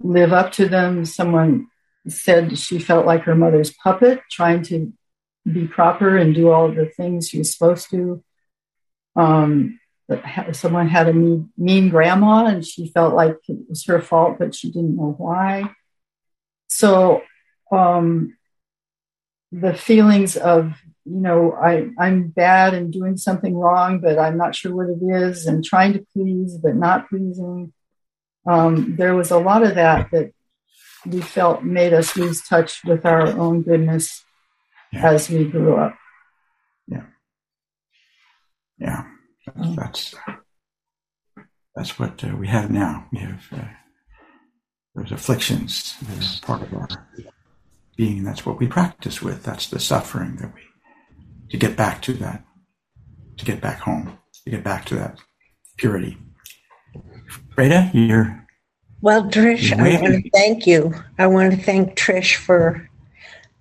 live 0.00 0.32
up 0.32 0.52
to 0.52 0.68
them. 0.68 1.04
Someone 1.04 1.66
said 2.08 2.58
she 2.58 2.78
felt 2.78 3.06
like 3.06 3.22
her 3.24 3.34
mother's 3.34 3.72
puppet, 3.72 4.20
trying 4.30 4.62
to 4.64 4.92
be 5.50 5.66
proper 5.66 6.16
and 6.16 6.34
do 6.34 6.50
all 6.50 6.70
the 6.70 6.86
things 6.86 7.32
was 7.34 7.52
supposed 7.52 7.90
to. 7.90 8.22
Um, 9.16 9.78
someone 10.52 10.88
had 10.88 11.08
a 11.08 11.12
mean, 11.12 11.50
mean 11.56 11.88
grandma 11.88 12.46
and 12.46 12.64
she 12.64 12.88
felt 12.88 13.14
like 13.14 13.36
it 13.48 13.58
was 13.68 13.84
her 13.86 14.00
fault, 14.00 14.38
but 14.38 14.54
she 14.54 14.70
didn't 14.70 14.96
know 14.96 15.14
why. 15.16 15.70
So 16.68 17.22
um, 17.72 18.36
the 19.52 19.74
feelings 19.74 20.36
of 20.36 20.74
you 21.04 21.20
know, 21.20 21.52
I, 21.52 21.88
I'm 21.98 22.28
bad 22.28 22.74
and 22.74 22.92
doing 22.92 23.16
something 23.16 23.56
wrong, 23.56 24.00
but 24.00 24.18
I'm 24.18 24.36
not 24.36 24.54
sure 24.54 24.74
what 24.74 24.88
it 24.88 25.02
is, 25.02 25.46
and 25.46 25.64
trying 25.64 25.94
to 25.94 26.06
please, 26.12 26.56
but 26.58 26.76
not 26.76 27.08
pleasing. 27.08 27.72
Um, 28.46 28.96
there 28.96 29.14
was 29.14 29.30
a 29.30 29.38
lot 29.38 29.64
of 29.64 29.74
that 29.74 30.10
that 30.12 30.32
we 31.06 31.20
felt 31.20 31.64
made 31.64 31.92
us 31.92 32.16
lose 32.16 32.42
touch 32.42 32.84
with 32.84 33.04
our 33.06 33.26
own 33.26 33.62
goodness 33.62 34.24
yeah. 34.92 35.12
as 35.12 35.30
we 35.30 35.44
grew 35.44 35.76
up. 35.76 35.94
Yeah. 36.86 37.06
Yeah. 38.78 39.04
That's, 39.46 39.68
mm. 39.68 39.76
that's, 39.76 40.14
that's 41.74 41.98
what 41.98 42.22
uh, 42.24 42.36
we 42.36 42.48
have 42.48 42.70
now. 42.70 43.06
We 43.12 43.20
have 43.20 43.46
uh, 43.52 43.64
those 44.94 45.12
afflictions 45.12 45.96
that 46.02 46.18
are 46.24 46.46
part 46.46 46.62
of 46.62 46.74
our 46.74 46.88
being. 47.96 48.24
That's 48.24 48.44
what 48.44 48.58
we 48.58 48.66
practice 48.66 49.22
with. 49.22 49.42
That's 49.42 49.68
the 49.68 49.80
suffering 49.80 50.36
that 50.36 50.54
we 50.54 50.60
to 51.50 51.56
get 51.56 51.76
back 51.76 52.00
to 52.02 52.12
that, 52.14 52.44
to 53.36 53.44
get 53.44 53.60
back 53.60 53.80
home, 53.80 54.18
to 54.44 54.50
get 54.50 54.64
back 54.64 54.84
to 54.86 54.94
that 54.94 55.18
purity. 55.76 56.16
Freda, 57.54 57.90
you're. 57.92 58.46
Well, 59.00 59.24
Trish, 59.24 59.72
I 59.72 60.00
want 60.00 60.22
to 60.22 60.30
thank 60.30 60.66
you. 60.66 60.94
I 61.18 61.26
want 61.26 61.52
to 61.52 61.56
thank 61.56 61.96
Trish 61.98 62.36
for 62.36 62.88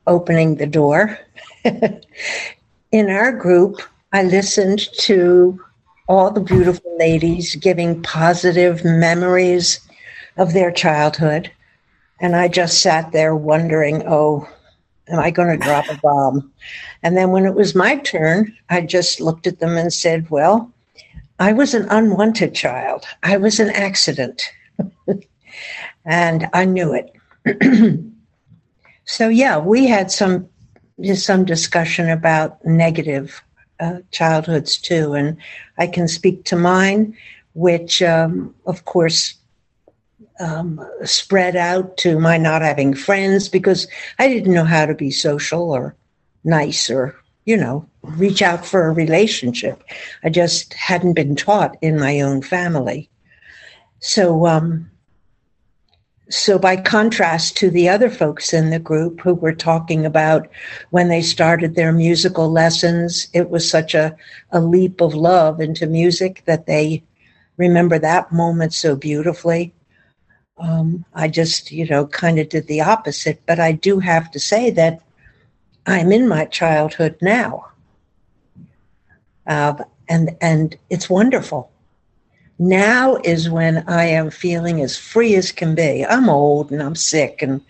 opening 0.10 0.56
the 0.56 0.68
door. 0.68 1.18
In 2.92 3.10
our 3.10 3.32
group, 3.32 3.82
I 4.12 4.24
listened 4.24 4.82
to 5.00 5.62
all 6.08 6.32
the 6.32 6.42
beautiful 6.42 6.98
ladies 6.98 7.56
giving 7.56 8.02
positive 8.02 8.84
memories 8.84 9.80
of 10.38 10.54
their 10.54 10.72
childhood. 10.72 11.52
And 12.20 12.36
I 12.36 12.48
just 12.48 12.82
sat 12.82 13.12
there 13.12 13.36
wondering, 13.36 14.04
oh, 14.08 14.50
am 15.10 15.20
I 15.20 15.32
going 15.32 15.50
to 15.50 15.64
drop 15.64 15.88
a 15.90 16.00
bomb? 16.02 16.52
And 17.04 17.16
then 17.16 17.32
when 17.32 17.46
it 17.46 17.56
was 17.56 17.76
my 17.76 17.98
turn, 17.98 18.56
I 18.70 18.82
just 18.82 19.22
looked 19.22 19.48
at 19.48 19.60
them 19.60 19.78
and 19.78 19.94
said, 19.94 20.30
Well, 20.30 20.72
I 21.40 21.54
was 21.54 21.74
an 21.74 21.88
unwanted 21.90 22.54
child. 22.54 23.06
I 23.24 23.38
was 23.38 23.60
an 23.60 23.70
accident. 23.70 24.44
and 26.06 26.50
I 26.54 26.66
knew 26.66 26.94
it. 26.94 27.14
so 29.10 29.28
yeah, 29.28 29.58
we 29.58 29.88
had 29.88 30.12
some 30.12 30.48
some 31.16 31.44
discussion 31.44 32.10
about 32.10 32.64
negative 32.64 33.42
uh, 33.80 34.00
childhoods 34.12 34.78
too, 34.78 35.14
and 35.14 35.36
I 35.80 35.88
can 35.88 36.08
speak 36.08 36.44
to 36.46 36.56
mine, 36.56 37.18
which 37.54 38.04
um, 38.04 38.54
of 38.68 38.86
course 38.86 39.34
um, 40.40 40.80
spread 41.06 41.56
out 41.56 41.98
to 41.98 42.20
my 42.20 42.38
not 42.38 42.62
having 42.62 42.94
friends 42.94 43.50
because 43.50 43.88
I 44.20 44.28
didn't 44.28 44.54
know 44.54 44.64
how 44.64 44.86
to 44.86 44.94
be 44.94 45.10
social 45.10 45.72
or 45.72 45.96
nice 46.44 46.88
or, 46.88 47.16
you 47.46 47.58
know, 47.58 47.90
reach 48.04 48.44
out 48.44 48.64
for 48.64 48.86
a 48.86 48.94
relationship. 48.94 49.84
I 50.24 50.30
just 50.30 50.76
hadn't 50.76 51.14
been 51.14 51.36
taught 51.36 51.78
in 51.82 52.00
my 52.00 52.22
own 52.22 52.44
family. 52.44 53.10
So, 54.02 54.46
um, 54.46 54.89
so 56.30 56.60
by 56.60 56.76
contrast 56.78 57.58
to 57.58 57.70
the 57.72 57.90
other 57.90 58.10
folks 58.10 58.54
in 58.54 58.70
the 58.70 58.80
group 58.80 59.22
who 59.22 59.34
were 59.34 59.54
talking 59.54 60.06
about 60.06 60.48
when 60.92 61.10
they 61.10 61.22
started 61.22 61.76
their 61.76 61.92
musical 61.92 62.52
lessons, 62.52 63.28
it 63.34 63.50
was 63.50 63.70
such 63.70 63.96
a, 63.96 64.16
a 64.52 64.60
leap 64.62 65.02
of 65.02 65.14
love 65.16 65.60
into 65.62 65.88
music 65.88 66.44
that 66.46 66.68
they 66.68 67.04
remember 67.58 68.00
that 68.00 68.32
moment 68.32 68.74
so 68.74 68.96
beautifully. 68.96 69.74
Um, 70.58 71.06
I 71.14 71.28
just, 71.30 71.72
you 71.72 71.88
know, 71.88 72.08
kind 72.08 72.40
of 72.40 72.50
did 72.50 72.68
the 72.68 72.82
opposite. 72.82 73.42
But 73.46 73.60
I 73.60 73.72
do 73.74 74.00
have 74.00 74.32
to 74.32 74.40
say 74.40 74.70
that 74.72 75.02
I'm 75.88 76.12
in 76.12 76.28
my 76.28 76.46
childhood 76.46 77.18
now. 77.22 77.66
uh, 79.48 79.74
and 80.08 80.32
and 80.42 80.78
it's 80.90 81.10
wonderful. 81.10 81.72
Now 82.60 83.16
is 83.24 83.50
when 83.50 83.86
I 83.88 84.04
am 84.06 84.30
feeling 84.30 84.82
as 84.82 84.98
free 84.98 85.36
as 85.36 85.52
can 85.52 85.76
be. 85.76 86.06
I'm 86.06 86.30
old 86.30 86.72
and 86.72 86.84
I'm 86.84 86.96
sick 86.96 87.42
and 87.42 87.62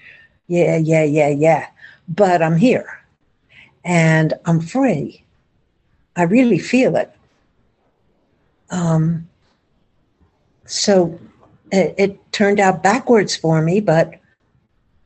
yeah, 0.47 0.77
yeah, 0.77 1.03
yeah, 1.03 1.29
yeah, 1.29 1.67
but 2.07 2.41
I'm 2.41 2.57
here 2.57 2.99
and 3.85 4.33
I'm 4.45 4.59
free. 4.59 5.23
I 6.15 6.23
really 6.23 6.57
feel 6.57 6.95
it. 6.95 7.15
Um, 8.71 9.29
so 10.65 11.19
it, 11.71 11.93
it 11.97 12.31
turned 12.31 12.59
out 12.59 12.81
backwards 12.81 13.35
for 13.35 13.61
me, 13.61 13.79
but 13.79 14.19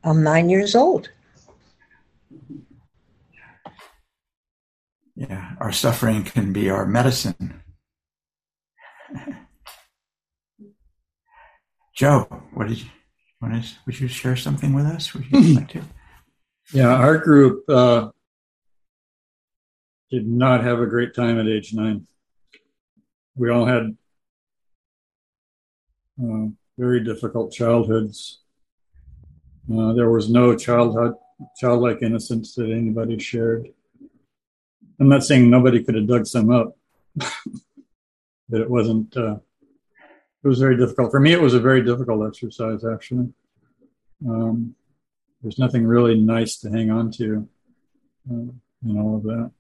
I'm 0.03 0.23
nine 0.23 0.49
years 0.49 0.75
old. 0.75 1.09
Yeah, 5.15 5.55
our 5.59 5.71
suffering 5.71 6.23
can 6.23 6.53
be 6.53 6.69
our 6.69 6.85
medicine. 6.85 7.62
Joe, 12.03 12.27
what 12.53 12.67
did 12.67 12.81
you 12.81 12.89
want 13.41 13.63
to? 13.63 13.69
Would 13.85 13.97
you 13.97 14.09
share 14.09 14.35
something 14.35 14.73
with 14.73 14.85
us? 14.85 15.13
Would 15.13 15.23
you 15.31 15.55
like 15.55 15.69
to? 15.69 15.83
Yeah, 16.73 16.93
our 16.93 17.17
group 17.17 17.63
uh, 17.69 18.09
did 20.11 20.27
not 20.27 20.65
have 20.65 20.81
a 20.81 20.85
great 20.85 21.15
time 21.15 21.39
at 21.39 21.47
age 21.47 21.73
nine. 21.73 22.05
We 23.37 23.49
all 23.49 23.65
had 23.65 23.95
uh, 26.21 26.47
very 26.77 27.05
difficult 27.05 27.53
childhoods. 27.53 28.41
Uh, 29.73 29.93
there 29.93 30.11
was 30.11 30.29
no 30.29 30.57
childhood, 30.57 31.13
childlike 31.57 32.01
innocence 32.01 32.53
that 32.55 32.69
anybody 32.69 33.17
shared. 33.17 33.69
I'm 34.99 35.07
not 35.07 35.23
saying 35.23 35.49
nobody 35.49 35.81
could 35.81 35.95
have 35.95 36.07
dug 36.07 36.27
some 36.27 36.51
up, 36.51 36.75
but 37.15 38.59
it 38.59 38.69
wasn't. 38.69 39.15
It 40.43 40.47
was 40.47 40.59
very 40.59 40.75
difficult 40.75 41.11
for 41.11 41.19
me. 41.19 41.31
It 41.31 41.41
was 41.41 41.53
a 41.53 41.59
very 41.59 41.83
difficult 41.83 42.27
exercise, 42.27 42.83
actually. 42.83 43.31
Um, 44.27 44.75
there's 45.41 45.57
nothing 45.57 45.85
really 45.85 46.19
nice 46.19 46.57
to 46.59 46.69
hang 46.69 46.91
on 46.91 47.11
to 47.11 47.47
uh, 48.29 48.51
in 48.85 48.97
all 48.97 49.17
of 49.17 49.23
that. 49.23 49.51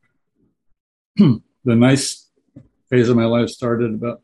the 1.63 1.75
nice 1.75 2.29
phase 2.89 3.09
of 3.09 3.15
my 3.15 3.25
life 3.25 3.49
started 3.49 3.93
about 3.93 4.21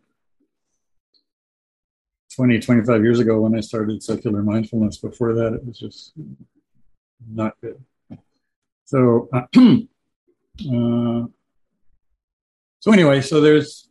20, 2.36 2.60
25 2.60 3.04
years 3.04 3.20
ago 3.20 3.42
when 3.42 3.56
I 3.56 3.62
started 3.62 4.04
secular 4.04 4.42
mindfulness. 4.44 4.98
Before 4.98 5.34
that, 5.34 5.54
it 5.54 5.66
was 5.66 5.80
just 5.80 6.14
not 7.30 7.56
good. 7.62 7.84
So, 8.86 9.30
uh, 9.34 9.46
uh, 9.58 11.28
so 12.80 12.92
anyway, 12.92 13.22
so 13.22 13.42
there's 13.42 13.89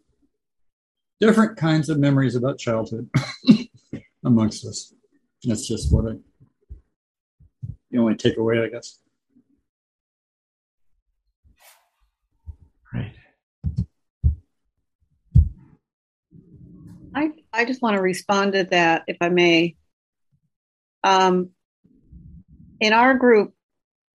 different 1.21 1.57
kinds 1.57 1.89
of 1.89 1.99
memories 1.99 2.35
about 2.37 2.59
childhood 2.59 3.09
amongst 4.25 4.65
us. 4.67 4.95
That's 5.45 5.67
just 5.67 5.93
what 5.93 6.11
I 6.11 6.17
the 7.91 7.99
only 7.99 8.15
takeaway, 8.15 8.65
I 8.65 8.69
guess. 8.69 9.01
Right. 12.93 13.15
I, 17.15 17.33
I 17.53 17.65
just 17.65 17.83
want 17.83 17.97
to 17.97 18.03
respond 18.03 18.53
to 18.53 18.65
that, 18.65 19.05
if 19.07 19.17
I 19.21 19.29
may. 19.29 19.77
Um, 21.03 21.51
in 22.81 22.93
our 22.93 23.15
group, 23.15 23.55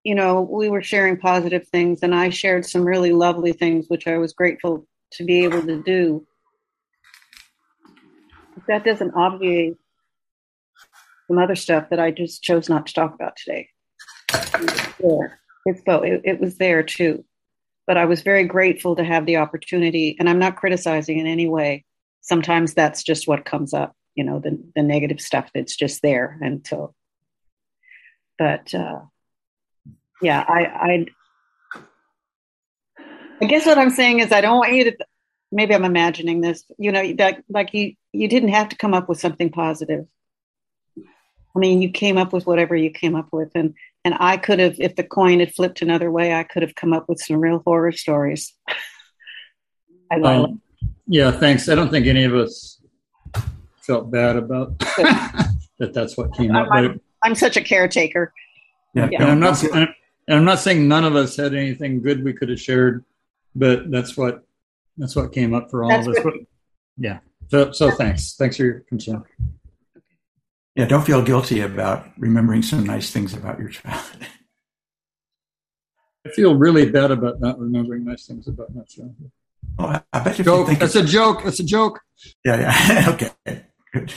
you 0.04 0.16
know, 0.16 0.42
we 0.42 0.70
were 0.70 0.84
sharing 0.84 1.18
positive 1.18 1.68
things, 1.68 2.00
and 2.04 2.14
I 2.14 2.30
shared 2.30 2.66
some 2.66 2.84
really 2.84 3.12
lovely 3.12 3.54
things, 3.54 3.88
which 3.88 4.08
I 4.08 4.18
was 4.18 4.34
grateful 4.34 4.88
to 5.14 5.24
be 5.24 5.44
able 5.44 5.62
to 5.64 5.82
do. 5.82 6.26
That 8.68 8.84
doesn't 8.84 9.14
obviate 9.16 9.78
some 11.28 11.38
other 11.38 11.56
stuff 11.56 11.90
that 11.90 12.00
I 12.00 12.12
just 12.12 12.44
chose 12.44 12.70
not 12.70 12.88
to 12.88 12.94
talk 12.94 13.14
about 13.14 13.36
today. 13.38 13.70
It's 15.66 15.82
so 15.86 16.02
it, 16.02 16.22
it 16.26 16.40
was 16.40 16.58
there 16.58 16.84
too, 16.84 17.24
but 17.88 17.98
I 17.98 18.06
was 18.06 18.22
very 18.22 18.46
grateful 18.46 18.96
to 18.96 19.04
have 19.04 19.26
the 19.26 19.38
opportunity, 19.38 20.16
and 20.20 20.30
I'm 20.30 20.40
not 20.40 20.58
criticizing 20.58 21.20
in 21.20 21.28
any 21.28 21.48
way. 21.48 21.86
Sometimes 22.22 22.74
that's 22.74 23.04
just 23.04 23.28
what 23.28 23.46
comes 23.46 23.74
up 23.74 23.96
you 24.16 24.24
know 24.24 24.40
the, 24.40 24.62
the 24.76 24.84
negative 24.84 25.20
stuff 25.20 25.50
that's 25.54 25.76
just 25.76 26.02
there 26.02 26.38
and 26.42 26.66
so 26.66 26.94
but 28.38 28.74
uh 28.74 29.00
yeah 30.22 30.44
i 30.48 30.66
i 30.66 31.06
i 33.42 33.46
guess 33.46 33.66
what 33.66 33.78
i'm 33.78 33.90
saying 33.90 34.20
is 34.20 34.32
i 34.32 34.42
don't 34.42 34.58
want 34.58 34.74
you 34.74 34.84
to 34.86 34.98
maybe 35.54 35.74
i'm 35.74 35.86
imagining 35.86 36.42
this 36.42 36.66
you 36.78 36.92
know 36.92 37.14
that 37.14 37.44
like 37.50 37.74
you 37.74 37.94
you 38.12 38.28
didn't 38.28 38.50
have 38.50 38.70
to 38.70 38.76
come 38.76 38.94
up 38.94 39.08
with 39.08 39.20
something 39.20 39.50
positive 39.50 40.06
i 40.98 41.60
mean 41.60 41.82
you 41.82 41.90
came 41.90 42.18
up 42.18 42.34
with 42.34 42.46
whatever 42.46 42.76
you 42.76 42.90
came 42.90 43.16
up 43.16 43.28
with 43.32 43.50
and 43.56 43.74
and 44.04 44.16
i 44.20 44.36
could 44.36 44.60
have 44.60 44.76
if 44.80 44.96
the 44.96 45.04
coin 45.04 45.40
had 45.40 45.54
flipped 45.54 45.82
another 45.82 46.12
way 46.12 46.34
i 46.34 46.44
could 46.44 46.62
have 46.62 46.76
come 46.76 46.94
up 46.94 47.08
with 47.08 47.20
some 47.20 47.38
real 47.38 47.62
horror 47.66 47.92
stories 47.92 48.54
I 50.12 50.18
love 50.18 50.46
um, 50.46 50.62
yeah, 51.08 51.32
thanks. 51.32 51.68
I 51.70 51.76
don't 51.76 51.90
think 51.90 52.08
any 52.08 52.24
of 52.24 52.34
us 52.34 52.82
felt 53.82 54.12
bad 54.12 54.38
about 54.38 54.78
that. 54.98 55.92
That's 55.94 56.16
what 56.16 56.34
came 56.36 56.56
up. 56.56 56.68
I'm, 56.72 57.02
I'm 57.24 57.36
such 57.36 57.58
a 57.58 57.62
caretaker. 57.62 58.34
Yeah, 58.94 59.10
yeah. 59.12 59.24
And 59.24 59.32
I'm 59.32 59.40
not. 59.40 59.64
And 60.26 60.38
I'm 60.38 60.46
not 60.46 60.60
saying 60.60 60.88
none 60.88 61.04
of 61.04 61.16
us 61.18 61.36
had 61.36 61.54
anything 61.54 62.02
good 62.02 62.24
we 62.24 62.32
could 62.32 62.48
have 62.48 62.62
shared, 62.62 63.04
but 63.56 63.92
that's 63.92 64.16
what 64.16 64.46
that's 64.98 65.16
what 65.16 65.32
came 65.32 65.54
up 65.54 65.70
for 65.70 65.84
all 65.84 65.90
that's 65.90 66.08
of 66.08 66.16
us. 66.16 66.24
But, 66.24 66.34
yeah. 66.98 67.20
So, 67.50 67.72
so 67.72 67.92
thanks. 67.92 68.36
Thanks 68.36 68.58
for 68.58 68.64
your 68.64 68.80
concern. 68.82 69.24
Yeah, 70.76 70.86
don't 70.86 71.06
feel 71.06 71.22
guilty 71.22 71.62
about 71.62 72.08
remembering 72.18 72.64
some 72.64 72.84
nice 72.84 73.12
things 73.12 73.34
about 73.34 73.60
your 73.60 73.70
child. 73.70 74.04
I 76.26 76.30
feel 76.30 76.56
really 76.56 76.90
bad 76.90 77.12
about 77.12 77.42
not 77.42 77.60
remembering 77.60 78.06
nice 78.06 78.26
things 78.26 78.48
about 78.48 78.74
my 78.74 78.84
child. 78.84 79.14
Oh, 79.78 80.00
I 80.14 80.20
bet 80.20 80.40
you 80.40 80.46
joke. 80.46 80.70
That's 80.80 80.96
a 80.96 81.04
joke. 81.04 81.44
That's 81.44 81.60
a 81.60 81.64
joke. 81.64 82.00
Yeah, 82.46 82.60
yeah. 82.60 83.10
okay, 83.14 83.32
good. 83.92 84.14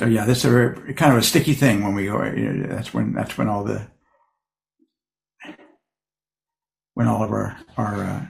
So 0.00 0.06
yeah, 0.06 0.24
this 0.24 0.38
is 0.38 0.44
a 0.46 0.48
very, 0.48 0.94
kind 0.94 1.12
of 1.12 1.18
a 1.18 1.22
sticky 1.22 1.52
thing 1.52 1.84
when 1.84 1.94
we 1.94 2.06
go. 2.06 2.24
You 2.24 2.52
know, 2.54 2.74
that's 2.74 2.94
when 2.94 3.12
that's 3.12 3.36
when 3.36 3.48
all 3.48 3.64
the 3.64 3.86
when 6.94 7.06
all 7.06 7.22
of 7.22 7.30
our 7.30 7.58
our 7.76 8.02
uh, 8.02 8.26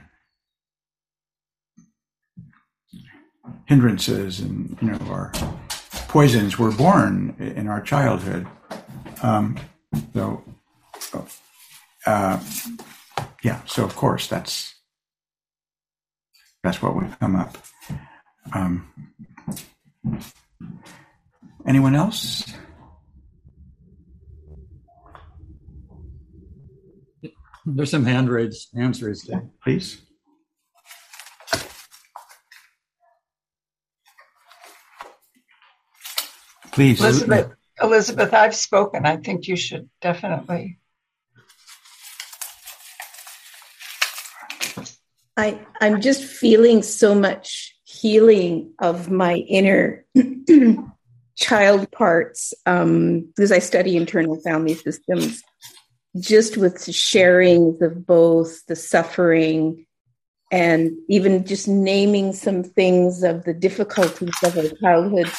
hindrances 3.67 4.41
and 4.41 4.77
you 4.81 4.89
know 4.89 4.97
our 5.09 5.31
poisons 6.09 6.59
were 6.59 6.73
born 6.73 7.37
in 7.39 7.69
our 7.69 7.79
childhood. 7.79 8.47
Um, 9.23 9.57
so, 10.13 10.43
uh, 12.05 12.37
yeah. 13.43 13.61
So 13.65 13.85
of 13.85 13.95
course 13.95 14.27
that's 14.27 14.75
that's 16.63 16.81
what 16.81 16.97
would 16.97 17.17
come 17.21 17.37
up. 17.37 17.57
Um, 18.53 18.91
anyone 21.67 21.95
else? 21.95 22.43
There's 27.65 27.91
some 27.91 28.05
hand 28.05 28.29
raised, 28.29 28.69
hands 28.75 29.03
raised. 29.03 29.29
Yeah, 29.29 29.41
please. 29.63 30.01
Please. 36.71 36.99
Elizabeth. 36.99 37.51
Elizabeth, 37.81 38.33
I've 38.33 38.55
spoken. 38.55 39.05
I 39.05 39.17
think 39.17 39.47
you 39.47 39.55
should 39.55 39.89
definitely. 40.01 40.79
I, 45.35 45.59
I'm 45.79 46.01
just 46.01 46.23
feeling 46.23 46.83
so 46.83 47.15
much 47.15 47.75
healing 47.83 48.73
of 48.79 49.09
my 49.09 49.35
inner 49.35 50.05
child 51.41 51.91
parts 51.91 52.53
um, 52.65 53.21
because 53.35 53.51
I 53.51 53.59
study 53.59 53.97
internal 53.97 54.39
family 54.41 54.75
systems, 54.75 55.41
just 56.19 56.55
with 56.55 56.75
sharings 56.75 57.81
of 57.81 58.05
both 58.05 58.65
the 58.67 58.75
suffering 58.75 59.87
and 60.51 60.91
even 61.09 61.45
just 61.45 61.67
naming 61.67 62.33
some 62.33 62.63
things 62.63 63.23
of 63.23 63.43
the 63.43 63.53
difficulties 63.53 64.35
of 64.43 64.57
our 64.57 64.67
childhood, 64.81 65.31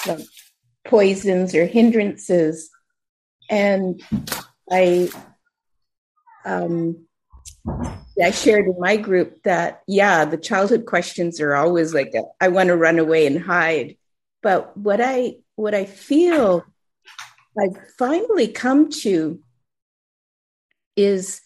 poisons 0.84 1.54
or 1.54 1.66
hindrances. 1.66 2.70
And 3.48 4.02
I, 4.70 5.10
um, 6.44 7.06
I 8.20 8.30
shared 8.30 8.66
in 8.66 8.76
my 8.78 8.96
group 8.96 9.42
that, 9.44 9.82
yeah, 9.86 10.24
the 10.24 10.38
childhood 10.38 10.86
questions 10.86 11.40
are 11.40 11.54
always 11.54 11.94
like, 11.94 12.12
a, 12.14 12.22
I 12.40 12.48
want 12.48 12.68
to 12.68 12.76
run 12.76 12.98
away 12.98 13.26
and 13.26 13.40
hide. 13.40 13.96
But 14.42 14.76
what 14.76 15.00
I, 15.00 15.36
what 15.56 15.74
I 15.74 15.84
feel 15.84 16.64
I've 17.58 17.76
finally 17.98 18.48
come 18.48 18.90
to 19.02 19.40
is 20.96 21.40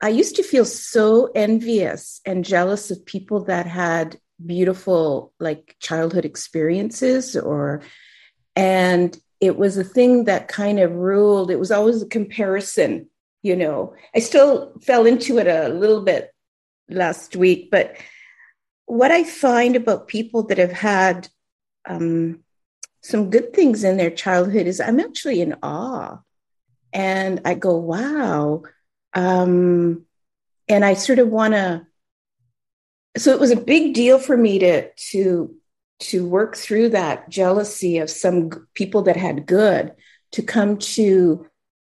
I 0.00 0.08
used 0.08 0.36
to 0.36 0.42
feel 0.42 0.64
so 0.64 1.30
envious 1.34 2.20
and 2.26 2.44
jealous 2.44 2.90
of 2.90 3.06
people 3.06 3.44
that 3.44 3.66
had 3.66 4.18
beautiful 4.44 5.32
like 5.38 5.76
childhood 5.80 6.24
experiences 6.24 7.36
or 7.36 7.82
and 8.56 9.16
it 9.40 9.56
was 9.56 9.76
a 9.76 9.84
thing 9.84 10.24
that 10.24 10.48
kind 10.48 10.80
of 10.80 10.92
ruled 10.92 11.50
it 11.50 11.60
was 11.60 11.70
always 11.70 12.02
a 12.02 12.08
comparison 12.08 13.08
you 13.44 13.56
know. 13.56 13.92
I 14.14 14.20
still 14.20 14.72
fell 14.82 15.04
into 15.04 15.38
it 15.38 15.48
a 15.48 15.68
little 15.68 16.02
bit 16.02 16.32
last 16.88 17.36
week 17.36 17.70
but 17.70 17.96
what 18.86 19.12
i 19.12 19.22
find 19.22 19.76
about 19.76 20.08
people 20.08 20.42
that 20.44 20.58
have 20.58 20.72
had 20.72 21.28
um, 21.88 22.40
some 23.02 23.30
good 23.30 23.52
things 23.52 23.84
in 23.84 23.96
their 23.96 24.10
childhood 24.10 24.66
is 24.66 24.80
i'm 24.80 25.00
actually 25.00 25.40
in 25.40 25.56
awe. 25.62 26.18
And 26.92 27.40
i 27.44 27.54
go 27.54 27.76
wow. 27.76 28.62
Um, 29.14 30.06
and 30.68 30.84
i 30.84 30.94
sort 30.94 31.18
of 31.18 31.28
want 31.28 31.54
to 31.54 31.86
so 33.16 33.32
it 33.32 33.40
was 33.40 33.50
a 33.50 33.56
big 33.56 33.94
deal 33.94 34.18
for 34.18 34.36
me 34.36 34.58
to 34.60 34.88
to 35.10 35.54
to 36.00 36.26
work 36.26 36.56
through 36.56 36.88
that 36.88 37.28
jealousy 37.28 37.98
of 37.98 38.10
some 38.10 38.66
people 38.74 39.02
that 39.02 39.16
had 39.16 39.46
good 39.46 39.92
to 40.32 40.42
come 40.42 40.78
to 40.78 41.46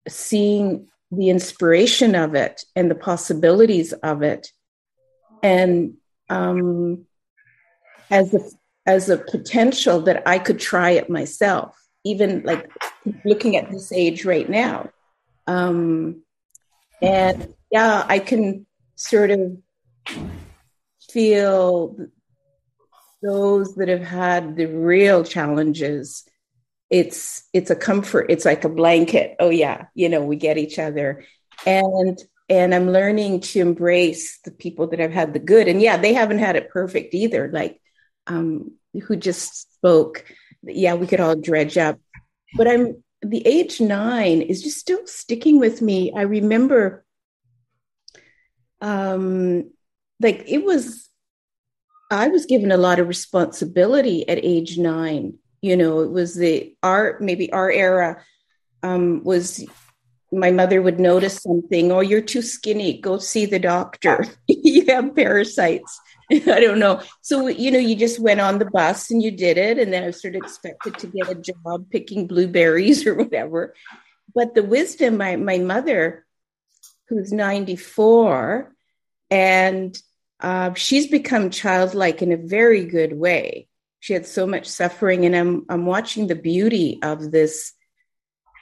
seeing 0.09 0.89
the 1.13 1.29
inspiration 1.29 2.15
of 2.15 2.35
it 2.35 2.65
and 2.75 2.91
the 2.91 2.97
possibilities 2.97 3.93
of 3.93 4.23
it. 4.23 4.49
And 5.43 5.95
um, 6.29 7.07
as 8.11 8.33
a 8.35 8.41
as 8.87 9.09
a 9.09 9.19
potential 9.19 10.03
that 10.03 10.23
I 10.27 10.39
could 10.39 10.59
try 10.59 10.91
it 10.91 11.11
myself, 11.11 11.77
even 12.05 12.43
like 12.43 12.71
looking 13.25 13.57
at 13.57 13.71
this 13.71 13.93
age 13.93 14.25
right 14.25 14.49
now. 14.49 14.91
Um, 15.47 16.23
and 17.01 17.55
yeah, 17.71 18.05
I 18.07 18.19
can 18.19 18.67
sort 18.97 19.31
of 19.31 19.59
feel 21.11 21.97
those 23.23 23.75
that 23.77 23.89
have 23.89 24.03
had 24.03 24.57
the 24.57 24.67
real 24.67 25.25
challenges 25.25 26.25
it's 26.91 27.49
it's 27.53 27.71
a 27.71 27.77
comfort 27.77 28.27
it's 28.29 28.45
like 28.45 28.65
a 28.65 28.69
blanket. 28.69 29.37
Oh 29.41 29.49
yeah 29.49 29.87
you 29.95 30.09
know 30.09 30.23
we 30.23 30.37
get 30.37 30.59
each 30.59 30.79
other. 30.79 31.25
And 31.67 32.19
and 32.49 32.75
i'm 32.75 32.91
learning 32.91 33.41
to 33.41 33.61
embrace 33.61 34.41
the 34.45 34.51
people 34.51 34.89
that 34.89 34.99
have 35.01 35.13
had 35.13 35.33
the 35.33 35.39
good. 35.39 35.69
And 35.69 35.81
yeah 35.81 35.97
they 35.97 36.13
haven't 36.13 36.41
had 36.41 36.57
it 36.57 36.69
perfect 36.71 37.15
either. 37.15 37.51
Like 37.53 37.81
um 38.27 38.73
who 39.05 39.17
just 39.17 39.75
spoke 39.75 40.25
yeah 40.63 40.95
we 40.95 41.07
could 41.07 41.21
all 41.21 41.37
dredge 41.37 41.79
up 41.79 41.99
but 42.57 42.69
i'm 42.69 43.03
the 43.23 43.47
age 43.47 43.81
nine 43.81 44.43
is 44.43 44.63
just 44.63 44.79
still 44.79 45.07
sticking 45.07 45.59
with 45.59 45.81
me 45.81 46.13
i 46.17 46.23
remember 46.23 47.05
um 48.81 49.71
like 50.21 50.45
it 50.47 50.65
was 50.65 51.09
I 52.13 52.29
was 52.29 52.45
given 52.45 52.71
a 52.71 52.77
lot 52.77 52.99
of 52.99 53.09
responsibility 53.09 54.29
at 54.29 54.45
age 54.45 54.77
nine. 54.77 55.39
You 55.63 55.79
know, 55.79 56.01
it 56.01 56.11
was 56.11 56.35
the 56.35 56.77
our 56.83 57.17
maybe 57.21 57.51
our 57.53 57.71
era 57.71 58.23
um, 58.83 59.25
was 59.25 59.65
my 60.31 60.51
mother 60.51 60.83
would 60.83 61.01
notice 61.01 61.39
something. 61.39 61.91
Oh, 61.91 62.01
you're 62.01 62.21
too 62.21 62.43
skinny. 62.43 63.01
Go 63.01 63.17
see 63.17 63.47
the 63.47 63.59
doctor. 63.59 64.27
you 64.47 64.85
have 64.87 65.17
parasites. 65.17 65.99
I 66.47 66.61
don't 66.61 66.79
know. 66.79 67.03
So 67.21 67.49
you 67.49 67.71
know, 67.71 67.79
you 67.79 67.95
just 67.95 68.19
went 68.19 68.41
on 68.41 68.59
the 68.59 68.65
bus 68.65 69.11
and 69.11 69.23
you 69.23 69.31
did 69.31 69.59
it, 69.59 69.79
and 69.79 69.93
then 69.93 70.05
I 70.05 70.07
was 70.07 70.23
sort 70.23 70.35
of 70.35 70.43
expected 70.43 70.97
to 70.99 71.07
get 71.09 71.29
a 71.29 71.35
job 71.35 71.91
picking 71.91 72.27
blueberries 72.27 73.07
or 73.07 73.15
whatever. 73.15 73.75
But 74.35 74.55
the 74.55 74.63
wisdom, 74.63 75.19
my 75.19 75.37
my 75.37 75.59
mother, 75.59 76.25
who's 77.09 77.33
94, 77.33 78.75
and 79.31 80.01
uh, 80.41 80.73
she's 80.75 81.07
become 81.07 81.51
childlike 81.51 82.23
in 82.23 82.33
a 82.33 82.39
very 82.39 82.87
good 82.87 83.13
way. 83.13 83.69
She 84.01 84.15
had 84.15 84.27
so 84.27 84.47
much 84.47 84.67
suffering, 84.67 85.27
and 85.27 85.37
I'm 85.37 85.67
I'm 85.69 85.85
watching 85.85 86.29
the 86.29 86.35
beauty 86.35 86.99
of 87.03 87.31
this, 87.31 87.75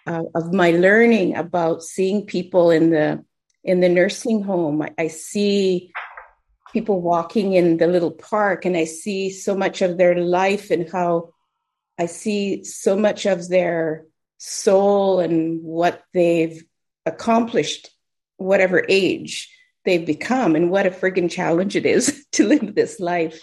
uh, 0.08 0.24
of 0.34 0.52
my 0.52 0.72
learning 0.72 1.36
about 1.36 1.84
seeing 1.84 2.26
people 2.26 2.72
in 2.72 2.90
the 2.90 3.24
in 3.62 3.78
the 3.78 3.88
nursing 3.88 4.42
home. 4.42 4.82
I, 4.82 4.90
I 4.98 5.06
see 5.06 5.92
people 6.72 7.00
walking 7.00 7.52
in 7.52 7.76
the 7.76 7.86
little 7.86 8.10
park, 8.10 8.64
and 8.64 8.76
I 8.76 8.84
see 8.84 9.30
so 9.30 9.54
much 9.54 9.82
of 9.82 9.98
their 9.98 10.16
life 10.16 10.70
and 10.70 10.90
how 10.90 11.30
I 11.98 12.06
see 12.06 12.64
so 12.64 12.96
much 12.96 13.26
of 13.26 13.48
their 13.48 14.06
soul 14.38 15.20
and 15.20 15.62
what 15.62 16.02
they've 16.14 16.64
accomplished, 17.04 17.90
whatever 18.36 18.84
age 18.88 19.54
they've 19.84 20.06
become 20.06 20.56
and 20.56 20.70
what 20.70 20.86
a 20.86 20.90
friggin' 20.90 21.30
challenge 21.30 21.76
it 21.76 21.86
is 21.86 22.26
to 22.32 22.46
live 22.46 22.74
this 22.74 23.00
life. 23.00 23.40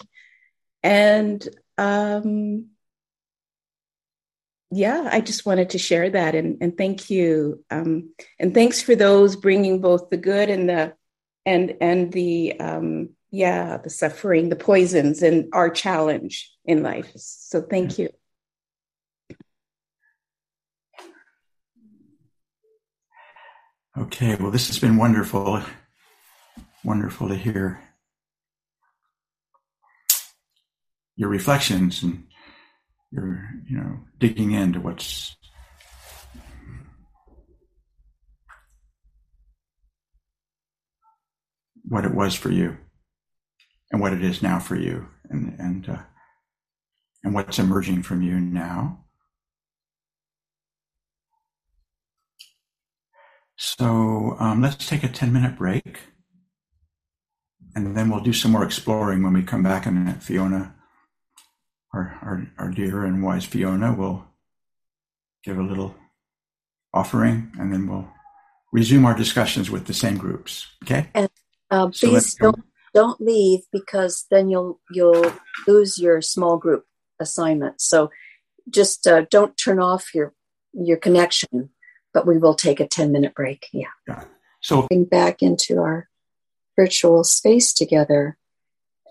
And 0.82 1.46
um, 1.76 2.68
yeah, 4.70 5.08
I 5.10 5.20
just 5.20 5.46
wanted 5.46 5.70
to 5.70 5.78
share 5.78 6.10
that 6.10 6.34
and, 6.34 6.58
and 6.60 6.76
thank 6.76 7.10
you. 7.10 7.64
Um, 7.70 8.10
and 8.38 8.52
thanks 8.52 8.82
for 8.82 8.94
those 8.94 9.36
bringing 9.36 9.80
both 9.80 10.10
the 10.10 10.16
good 10.16 10.50
and 10.50 10.68
the 10.68 10.94
and 11.46 11.76
and 11.80 12.12
the 12.12 12.60
um, 12.60 13.10
yeah 13.30 13.76
the 13.78 13.90
suffering, 13.90 14.48
the 14.48 14.56
poisons, 14.56 15.22
and 15.22 15.48
our 15.52 15.70
challenge 15.70 16.50
in 16.64 16.82
life. 16.82 17.10
So 17.16 17.62
thank 17.62 17.98
you. 17.98 18.08
Okay, 23.96 24.36
well, 24.36 24.50
this 24.50 24.68
has 24.68 24.78
been 24.78 24.96
wonderful 24.96 25.62
wonderful 26.84 27.28
to 27.28 27.34
hear 27.34 27.80
your 31.16 31.28
reflections 31.28 32.02
and 32.02 32.24
your, 33.10 33.46
you 33.68 33.76
know, 33.76 33.98
digging 34.18 34.52
into 34.52 34.80
what's 34.80 35.36
what 41.84 42.04
it 42.04 42.14
was 42.14 42.34
for 42.34 42.50
you 42.50 42.76
and 43.90 44.00
what 44.00 44.12
it 44.12 44.22
is 44.22 44.42
now 44.42 44.58
for 44.58 44.76
you 44.76 45.06
and 45.30 45.54
and 45.58 45.88
uh, 45.88 46.02
and 47.24 47.34
what's 47.34 47.58
emerging 47.58 48.02
from 48.02 48.22
you 48.22 48.38
now 48.38 49.04
so 53.56 54.36
um, 54.38 54.62
let's 54.62 54.86
take 54.86 55.02
a 55.02 55.08
10 55.08 55.32
minute 55.32 55.56
break 55.56 56.00
and 57.86 57.96
then 57.96 58.10
we'll 58.10 58.20
do 58.20 58.32
some 58.32 58.50
more 58.50 58.64
exploring 58.64 59.22
when 59.22 59.32
we 59.32 59.42
come 59.42 59.62
back. 59.62 59.86
And 59.86 60.20
Fiona, 60.22 60.74
our, 61.94 62.18
our, 62.22 62.48
our 62.58 62.70
dear 62.70 63.04
and 63.04 63.22
wise 63.22 63.44
Fiona, 63.44 63.92
will 63.92 64.24
give 65.44 65.58
a 65.58 65.62
little 65.62 65.94
offering, 66.92 67.52
and 67.58 67.72
then 67.72 67.86
we'll 67.86 68.08
resume 68.72 69.04
our 69.04 69.14
discussions 69.14 69.70
with 69.70 69.86
the 69.86 69.94
same 69.94 70.16
groups. 70.16 70.66
Okay. 70.84 71.08
And 71.14 71.28
uh, 71.70 71.88
please 71.88 72.36
so 72.36 72.52
don't 72.52 72.64
don't 72.94 73.20
leave 73.20 73.60
because 73.72 74.26
then 74.30 74.48
you'll 74.48 74.80
you'll 74.90 75.32
lose 75.66 75.98
your 75.98 76.20
small 76.20 76.56
group 76.56 76.84
assignment. 77.20 77.80
So 77.80 78.10
just 78.70 79.06
uh, 79.06 79.26
don't 79.30 79.56
turn 79.56 79.80
off 79.80 80.14
your 80.14 80.34
your 80.72 80.96
connection. 80.96 81.70
But 82.14 82.26
we 82.26 82.38
will 82.38 82.54
take 82.54 82.80
a 82.80 82.86
ten 82.86 83.12
minute 83.12 83.34
break. 83.34 83.66
Yeah. 83.72 83.86
Yeah. 84.06 84.24
So 84.60 84.86
back 85.10 85.42
into 85.42 85.78
our 85.78 86.08
virtual 86.76 87.22
space 87.24 87.72
together 87.72 88.36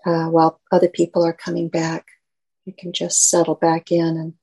uh, 0.04 0.28
while 0.28 0.60
other 0.72 0.88
people 0.88 1.24
are 1.24 1.32
coming 1.32 1.68
back. 1.68 2.06
You 2.64 2.74
can 2.78 2.92
just 2.92 3.28
settle 3.28 3.54
back 3.54 3.90
in 3.90 4.16
and 4.16 4.34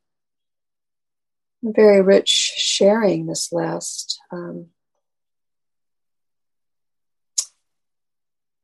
very 1.73 2.01
rich 2.01 2.29
sharing 2.29 3.25
this 3.25 3.51
last 3.51 4.19
um, 4.31 4.67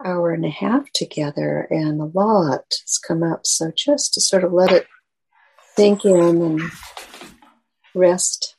hour 0.05 0.31
and 0.31 0.45
a 0.45 0.49
half 0.49 0.91
together, 0.93 1.67
and 1.69 2.01
a 2.01 2.05
lot 2.05 2.65
has 2.85 2.97
come 2.97 3.23
up. 3.23 3.45
So 3.45 3.71
just 3.75 4.13
to 4.13 4.21
sort 4.21 4.43
of 4.43 4.53
let 4.53 4.71
it 4.71 4.87
sink 5.75 6.05
in 6.05 6.41
and 6.41 6.61
rest 7.95 8.55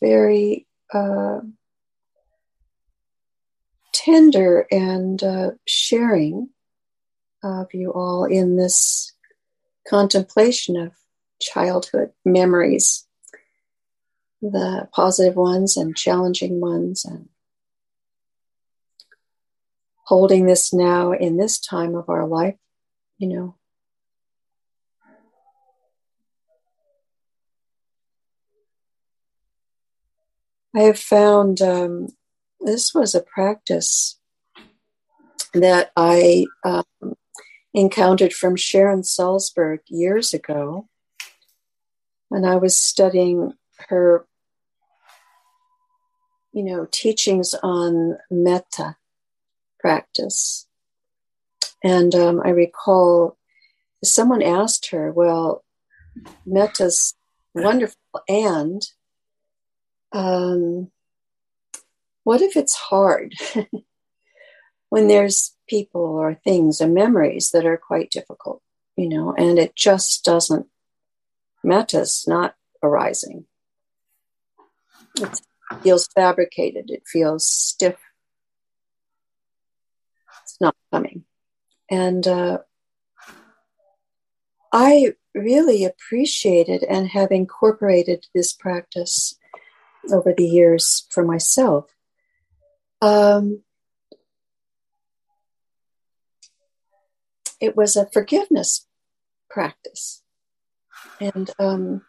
very 0.00 0.66
uh, 0.92 1.40
tender 3.92 4.66
and 4.70 5.22
uh, 5.22 5.50
sharing 5.66 6.50
of 7.42 7.72
you 7.72 7.92
all 7.92 8.24
in 8.24 8.56
this 8.56 9.12
contemplation 9.88 10.76
of 10.76 10.92
childhood 11.40 12.10
memories, 12.24 13.06
the 14.40 14.88
positive 14.92 15.36
ones 15.36 15.76
and 15.76 15.96
challenging 15.96 16.60
ones, 16.60 17.04
and 17.04 17.28
holding 20.04 20.46
this 20.46 20.72
now 20.72 21.12
in 21.12 21.36
this 21.36 21.58
time 21.58 21.94
of 21.94 22.08
our 22.08 22.26
life, 22.26 22.56
you 23.18 23.28
know. 23.28 23.56
I 30.76 30.80
have 30.82 30.98
found 30.98 31.62
um, 31.62 32.08
this 32.60 32.92
was 32.92 33.14
a 33.14 33.22
practice 33.22 34.18
that 35.52 35.92
I 35.96 36.46
um, 36.64 37.14
encountered 37.72 38.32
from 38.32 38.56
Sharon 38.56 39.02
Salzberg 39.02 39.80
years 39.86 40.34
ago. 40.34 40.88
And 42.30 42.44
I 42.44 42.56
was 42.56 42.76
studying 42.76 43.52
her, 43.88 44.26
you 46.52 46.64
know, 46.64 46.88
teachings 46.90 47.54
on 47.62 48.18
metta 48.28 48.96
practice. 49.78 50.66
And 51.84 52.14
um, 52.16 52.40
I 52.44 52.48
recall 52.48 53.36
someone 54.02 54.42
asked 54.42 54.90
her, 54.90 55.12
well, 55.12 55.62
metta's 56.44 57.14
wonderful, 57.54 57.96
and 58.28 58.82
um, 60.14 60.90
what 62.22 62.40
if 62.40 62.56
it's 62.56 62.74
hard? 62.74 63.34
when 64.94 65.08
there's 65.08 65.56
people 65.68 66.02
or 66.02 66.34
things 66.34 66.80
or 66.80 66.86
memories 66.86 67.50
that 67.50 67.66
are 67.66 67.76
quite 67.76 68.12
difficult, 68.12 68.62
you 68.96 69.08
know, 69.08 69.34
and 69.36 69.58
it 69.58 69.74
just 69.74 70.24
doesn't, 70.24 70.66
metta's 71.64 72.24
not 72.28 72.54
arising. 72.80 73.46
It 75.16 75.40
feels 75.82 76.06
fabricated, 76.14 76.90
it 76.90 77.02
feels 77.06 77.44
stiff. 77.44 77.96
It's 80.44 80.58
not 80.60 80.76
coming. 80.92 81.24
And 81.90 82.24
uh, 82.28 82.58
I 84.72 85.14
really 85.34 85.84
appreciated 85.84 86.84
and 86.84 87.08
have 87.08 87.32
incorporated 87.32 88.26
this 88.32 88.52
practice 88.52 89.36
over 90.12 90.32
the 90.36 90.46
years 90.46 91.06
for 91.10 91.24
myself. 91.24 91.86
Um, 93.00 93.62
it 97.60 97.76
was 97.76 97.96
a 97.96 98.08
forgiveness 98.10 98.86
practice. 99.50 100.22
And 101.20 101.50
um, 101.58 102.02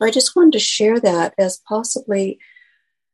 I 0.00 0.10
just 0.10 0.36
wanted 0.36 0.52
to 0.52 0.58
share 0.58 1.00
that 1.00 1.34
as 1.38 1.60
possibly 1.68 2.38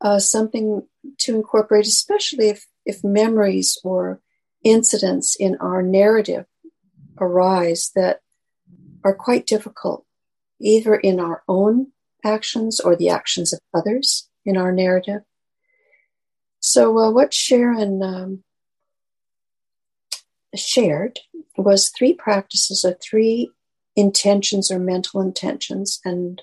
uh, 0.01 0.19
something 0.19 0.87
to 1.19 1.35
incorporate, 1.35 1.87
especially 1.87 2.49
if, 2.49 2.67
if 2.85 3.03
memories 3.03 3.79
or 3.85 4.21
incidents 4.63 5.37
in 5.39 5.57
our 5.61 5.83
narrative 5.83 6.47
arise 7.19 7.91
that 7.95 8.21
are 9.05 9.15
quite 9.15 9.47
difficult, 9.47 10.05
either 10.61 10.95
in 10.95 11.21
our 11.21 11.43
own 11.49 11.93
actions 12.25 12.81
or 12.81 12.97
the 12.97 13.09
actions 13.09 13.53
of 13.53 13.61
others 13.75 14.29
in 14.45 14.57
our 14.57 14.73
narrative. 14.73 15.23
So, 16.61 16.99
uh, 16.99 17.11
what 17.11 17.35
Sharon 17.35 18.03
um, 18.03 18.45
shared 20.55 21.21
was 21.57 21.91
three 21.91 22.15
practices 22.15 22.85
or 22.85 22.95
three 23.03 23.51
intentions 23.97 24.71
or 24.71 24.79
mental 24.79 25.21
intentions. 25.21 26.01
And 26.05 26.43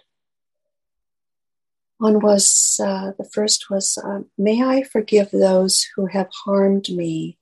one 1.98 2.20
was 2.20 2.80
uh, 2.84 3.12
the 3.18 3.30
first 3.34 3.70
was, 3.70 3.98
uh, 3.98 4.22
May 4.38 4.64
I 4.64 4.84
forgive 4.84 5.32
those 5.32 5.88
who 5.96 6.08
have 6.08 6.30
harmed 6.46 6.90
me 6.90 7.38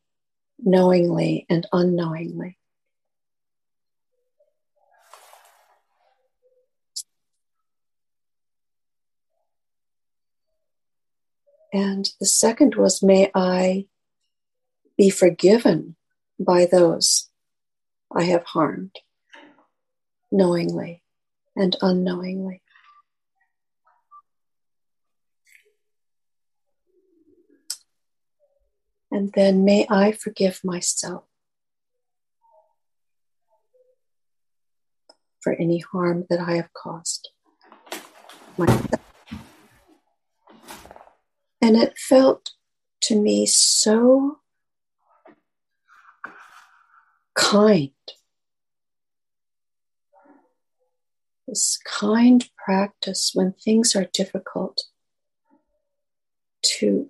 knowingly 0.59 1.45
and 1.49 1.65
unknowingly. 1.71 2.58
And 11.71 12.09
the 12.19 12.25
second 12.25 12.75
was, 12.75 13.03
May 13.03 13.31
I 13.35 13.85
be 14.97 15.09
forgiven 15.09 15.95
by 16.39 16.65
those 16.65 17.29
I 18.11 18.23
have 18.23 18.43
harmed, 18.45 18.95
knowingly 20.31 21.03
and 21.55 21.75
unknowingly. 21.81 22.61
And 29.11 29.31
then 29.33 29.65
may 29.65 29.85
I 29.89 30.11
forgive 30.11 30.61
myself 30.63 31.23
for 35.41 35.53
any 35.53 35.79
harm 35.79 36.25
that 36.29 36.39
I 36.39 36.55
have 36.55 36.73
caused 36.73 37.29
myself. 38.57 39.08
And 41.61 41.75
it 41.75 41.97
felt 41.97 42.51
to 43.01 43.19
me 43.19 43.45
so 43.45 44.39
kind. 47.35 47.91
This 51.47 51.79
kind 51.83 52.47
practice 52.63 53.31
when 53.33 53.53
things 53.53 53.95
are 53.95 54.05
difficult 54.13 54.83
to 56.61 57.09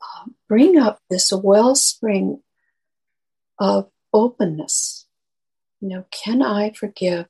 uh, 0.00 0.30
bring 0.48 0.78
up 0.78 1.00
this 1.10 1.32
wellspring 1.32 2.42
of 3.58 3.90
openness. 4.12 5.06
You 5.80 5.88
know, 5.88 6.06
can 6.10 6.40
I 6.40 6.70
forgive 6.70 7.26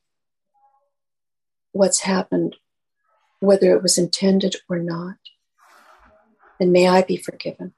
what's 1.72 2.03
happened, 2.03 2.57
whether 3.40 3.74
it 3.74 3.82
was 3.82 3.99
intended 3.99 4.55
or 4.68 4.78
not? 4.78 5.16
And 6.61 6.72
may 6.72 6.88
I 6.88 7.02
be 7.02 7.16
forgiven? 7.16 7.74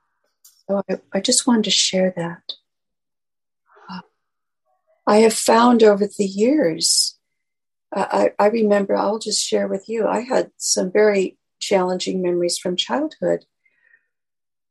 So 0.69 0.83
I, 0.89 0.99
I 1.13 1.21
just 1.21 1.47
wanted 1.47 1.65
to 1.65 1.71
share 1.71 2.13
that. 2.17 2.43
I 5.07 5.19
have 5.19 5.35
found 5.35 5.83
over 5.83 6.07
the 6.07 6.25
years, 6.25 7.17
I, 7.95 8.33
I 8.39 8.47
remember, 8.47 8.97
I'll 8.97 9.21
just 9.21 9.45
share 9.45 9.69
with 9.69 9.89
you, 9.89 10.07
I 10.07 10.21
had 10.21 10.51
some 10.57 10.91
very 10.91 11.39
challenging 11.61 12.21
memories 12.21 12.59
from 12.59 12.77
childhood 12.77 13.45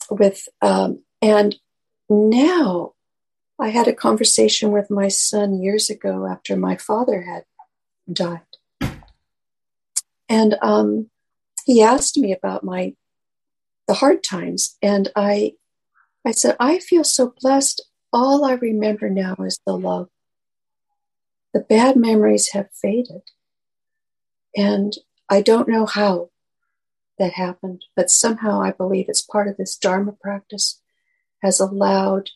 with, 0.09 0.47
um, 0.61 1.03
and 1.21 1.55
now 2.09 2.93
I 3.57 3.69
had 3.69 3.87
a 3.87 3.93
conversation 3.93 4.71
with 4.71 4.91
my 4.91 5.07
son 5.07 5.61
years 5.61 5.89
ago 5.89 6.27
after 6.27 6.57
my 6.57 6.75
father 6.75 7.21
had 7.21 7.45
died. 8.11 8.41
And 10.27 10.55
um, 10.61 11.09
he 11.65 11.81
asked 11.81 12.17
me 12.17 12.33
about 12.33 12.63
my 12.63 12.93
the 13.87 13.95
hard 13.95 14.23
times, 14.23 14.77
and 14.81 15.11
I 15.15 15.53
I 16.25 16.31
said 16.31 16.55
I 16.59 16.79
feel 16.79 17.03
so 17.03 17.33
blessed. 17.39 17.81
All 18.11 18.45
I 18.45 18.53
remember 18.53 19.09
now 19.09 19.35
is 19.39 19.59
the 19.65 19.77
love 19.77 20.09
the 21.55 21.61
bad 21.61 21.95
memories 21.95 22.49
have 22.51 22.67
faded. 22.73 23.21
And 24.57 24.93
I 25.29 25.41
don't 25.41 25.69
know 25.69 25.85
how 25.85 26.31
that 27.17 27.31
happened, 27.31 27.85
but 27.95 28.09
somehow 28.09 28.61
I 28.61 28.73
believe 28.73 29.05
it's 29.07 29.21
part 29.21 29.47
of 29.47 29.55
this 29.55 29.77
Dharma 29.77 30.11
practice 30.11 30.81
has 31.41 31.61
allowed 31.61 32.31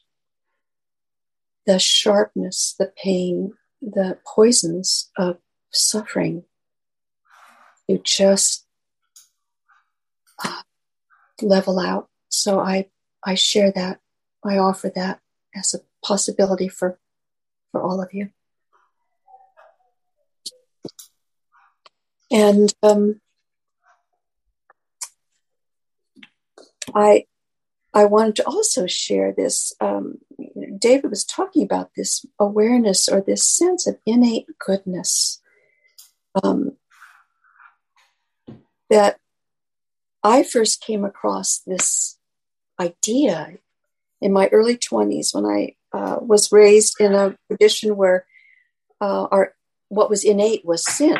the 1.66 1.80
sharpness, 1.80 2.76
the 2.80 2.93
pain, 3.04 3.56
the 3.82 4.18
poisons 4.26 5.12
of 5.18 5.39
suffering 5.70 6.45
to 7.89 8.00
just 8.02 8.66
uh, 10.41 10.62
level 11.41 11.79
out. 11.79 12.09
So 12.29 12.59
I, 12.59 12.89
I 13.23 13.35
share 13.35 13.71
that. 13.71 13.99
I 14.43 14.57
offer 14.57 14.91
that 14.95 15.19
as 15.55 15.73
a 15.73 15.79
possibility 16.05 16.67
for, 16.67 16.99
for 17.71 17.81
all 17.81 18.01
of 18.01 18.13
you. 18.13 18.29
And 22.31 22.73
um, 22.83 23.21
I 26.93 27.25
I 27.93 28.05
wanted 28.05 28.35
to 28.37 28.47
also 28.47 28.85
share 28.85 29.33
this. 29.35 29.73
Um, 29.81 30.19
David 30.77 31.09
was 31.09 31.25
talking 31.25 31.63
about 31.63 31.91
this 31.95 32.23
awareness 32.39 33.09
or 33.09 33.21
this 33.21 33.43
sense 33.43 33.87
of 33.87 33.97
innate 34.05 34.45
goodness. 34.59 35.41
Um, 36.43 36.77
that 38.89 39.19
I 40.24 40.43
first 40.43 40.82
came 40.82 41.05
across 41.05 41.59
this 41.65 42.17
idea 42.80 43.57
in 44.22 44.34
my 44.34 44.47
early 44.47 44.78
20s 44.78 45.34
when 45.34 45.45
I 45.45 45.76
uh, 45.93 46.17
was 46.22 46.51
raised 46.51 46.99
in 46.99 47.13
a 47.13 47.38
tradition 47.47 47.95
where 47.95 48.26
uh, 49.01 49.28
our 49.32 49.55
what 49.88 50.09
was 50.09 50.24
innate 50.24 50.65
was 50.65 50.86
sin. 50.86 51.17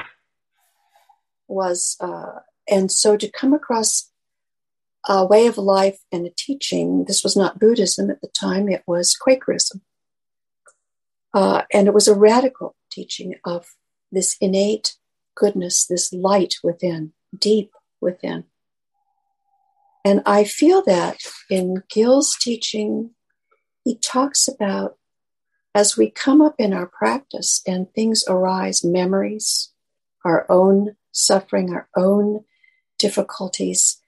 Was 1.48 1.98
uh, 2.00 2.40
and 2.70 2.92
so 2.92 3.18
to 3.18 3.32
come 3.32 3.54
across 3.54 4.12
a 5.08 5.26
way 5.26 5.48
of 5.48 5.58
life 5.58 6.00
and 6.12 6.28
a 6.28 6.32
teaching 6.38 7.06
this 7.06 7.24
was 7.24 7.36
not 7.36 7.60
buddhism 7.60 8.10
at 8.10 8.22
the 8.22 8.28
time 8.28 8.68
it 8.68 8.84
was 8.86 9.16
quakerism. 9.16 9.82
Uh, 11.34 11.64
and 11.72 11.88
it 11.88 11.94
was 11.94 12.08
a 12.08 12.16
radical 12.16 12.76
teaching 12.92 13.36
of 13.46 13.68
this 14.12 14.36
innate 14.42 14.96
goodness 15.36 15.86
this 15.86 16.12
light 16.12 16.56
within 16.64 17.14
deep 17.38 17.72
within 18.02 18.44
and 20.06 20.22
i 20.26 20.44
feel 20.44 20.84
that 20.84 21.18
in 21.50 21.84
gil's 21.90 22.36
teaching 22.40 23.12
he 23.84 23.98
talks 23.98 24.48
about 24.48 24.98
as 25.76 25.96
we 25.96 26.10
come 26.10 26.42
up 26.42 26.56
in 26.58 26.74
our 26.74 26.88
practice 26.88 27.62
and 27.68 27.92
things 27.94 28.24
arise, 28.28 28.84
memories, 28.84 29.72
our 30.26 30.46
own 30.50 30.96
suffering, 31.12 31.72
our 31.74 31.88
own 31.96 32.44
difficulties, 32.98 34.02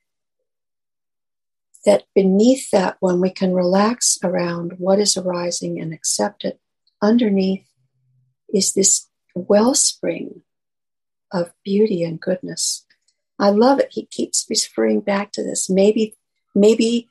that 1.85 2.03
beneath 2.13 2.69
that 2.71 2.97
one 2.99 3.21
we 3.21 3.29
can 3.29 3.53
relax 3.53 4.17
around 4.23 4.73
what 4.77 4.99
is 4.99 5.17
arising 5.17 5.79
and 5.79 5.93
accept 5.93 6.43
it. 6.43 6.59
Underneath 7.01 7.67
is 8.53 8.73
this 8.73 9.07
wellspring 9.33 10.41
of 11.31 11.53
beauty 11.63 12.03
and 12.03 12.19
goodness. 12.19 12.85
I 13.41 13.49
love 13.49 13.79
it. 13.79 13.89
He 13.91 14.05
keeps 14.05 14.45
referring 14.47 15.01
back 15.01 15.31
to 15.31 15.43
this. 15.43 15.67
Maybe, 15.67 16.15
maybe 16.53 17.09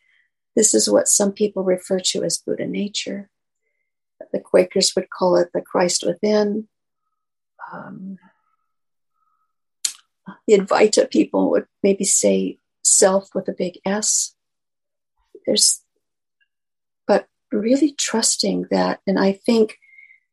this 0.55 0.75
is 0.75 0.89
what 0.89 1.09
some 1.09 1.33
people 1.33 1.65
refer 1.65 1.99
to 1.99 2.23
as 2.23 2.39
Buddha 2.39 2.67
nature. 2.67 3.29
The 4.33 4.39
Quakers 4.39 4.95
would 4.95 5.11
call 5.11 5.37
it 5.37 5.49
the 5.53 5.61
Christ 5.61 6.05
within. 6.07 6.69
Um, 7.73 8.19
the 10.47 10.59
Advaita 10.59 11.11
people 11.11 11.51
would 11.51 11.67
maybe 11.83 12.05
say 12.05 12.59
self 12.85 13.35
with 13.35 13.49
a 13.49 13.55
big 13.57 13.79
S. 13.85 14.37
There's, 15.47 15.83
but 17.09 17.27
really 17.51 17.93
trusting 17.93 18.67
that. 18.71 19.01
And 19.05 19.19
I 19.19 19.33
think 19.33 19.79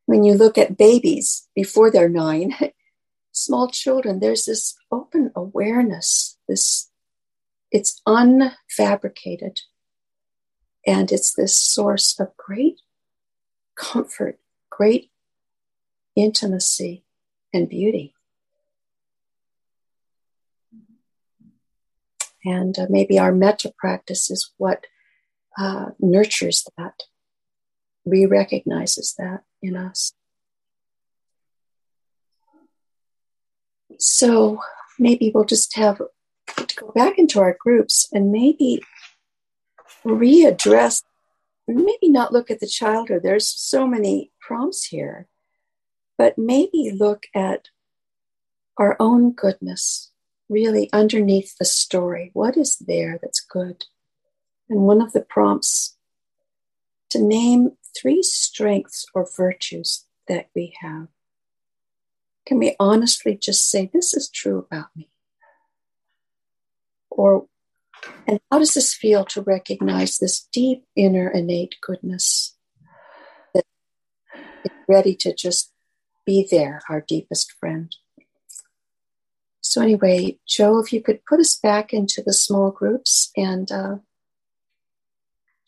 when 0.06 0.24
you 0.24 0.36
look 0.36 0.60
at 0.60 0.78
babies 0.78 1.48
before 1.56 1.89
they're 1.89 2.08
nine, 2.10 2.54
small 3.38 3.70
children, 3.70 4.20
there's 4.20 4.46
this 4.46 4.76
open 4.92 5.32
awareness, 5.36 6.38
this, 6.48 6.90
it's 7.72 8.02
unfabricated. 8.08 9.60
And 10.86 11.12
it's 11.12 11.34
this 11.34 11.56
source 11.56 12.18
of 12.20 12.36
great 12.38 12.80
comfort, 13.76 14.40
great 14.70 15.12
intimacy, 16.16 17.04
and 17.54 17.68
beauty. 17.68 18.14
And 22.46 22.80
uh, 22.80 22.88
maybe 22.90 23.20
our 23.20 23.34
metta 23.34 23.74
practice 23.78 24.32
is 24.32 24.54
what 24.58 24.86
uh, 25.58 25.88
nurtures 26.00 26.66
that, 26.78 27.04
re 28.06 28.26
recognizes 28.26 29.14
that 29.18 29.44
in 29.62 29.76
us. 29.76 30.14
So 34.00 34.60
maybe 35.00 35.32
we'll 35.34 35.45
just 35.45 35.76
have 35.76 35.98
to 36.56 36.76
go 36.76 36.91
back 36.91 37.18
into 37.18 37.39
our 37.39 37.56
groups 37.60 38.08
and 38.12 38.32
maybe 38.32 38.82
readdress 40.06 41.04
maybe 41.68 42.10
not 42.10 42.32
look 42.32 42.50
at 42.50 42.60
the 42.60 42.68
childhood. 42.68 43.22
There's 43.24 43.48
so 43.48 43.86
many 43.86 44.32
prompts 44.39 44.86
here, 44.86 45.28
but 46.18 46.38
maybe 46.38 46.91
look 46.98 47.28
at 47.36 47.70
our 48.78 48.95
own 49.00 49.32
goodness, 49.32 50.12
really 50.50 50.89
underneath 50.93 51.58
the 51.58 51.66
story. 51.66 52.32
What 52.34 52.56
is 52.56 52.78
there 52.78 53.20
that's 53.22 53.41
good? 53.41 53.86
And 54.70 54.82
one 54.82 55.02
of 55.02 55.14
the 55.14 55.22
prompts 55.22 55.98
to 57.10 57.22
name 57.22 57.72
three 58.00 58.22
strengths 58.22 59.06
or 59.14 59.28
virtues 59.36 60.06
that 60.28 60.50
we 60.56 60.76
have. 60.82 61.08
Can 62.48 62.60
we 62.60 62.78
honestly 62.80 63.36
just 63.36 63.70
say, 63.70 63.89
This 63.91 64.14
is 64.14 64.30
true 64.30 64.60
about 64.60 64.88
me? 64.95 65.10
Or 67.10 67.48
and 68.26 68.39
how 68.50 68.60
does 68.60 68.74
this 68.74 68.93
feel 68.93 69.26
to 69.26 69.41
recognize 69.41 70.18
this 70.18 70.48
deep 70.54 70.86
inner 70.95 71.30
innate 71.30 71.76
goodness 71.82 72.56
that 73.54 73.66
is 74.64 74.72
ready 74.88 75.14
to 75.16 75.34
just 75.36 75.74
be 76.26 76.48
there, 76.50 76.82
our 76.89 77.02
deepest 77.02 77.52
friend? 77.60 77.93
So, 79.60 79.82
anyway, 79.82 80.39
Joe, 80.48 80.80
if 80.80 80.93
you 80.93 81.02
could 81.02 81.26
put 81.26 81.41
us 81.41 81.58
back 81.58 81.91
into 81.91 82.24
the 82.26 82.32
small 82.32 82.72
groups 82.72 83.30
and 83.36 83.70
uh, 83.70 83.98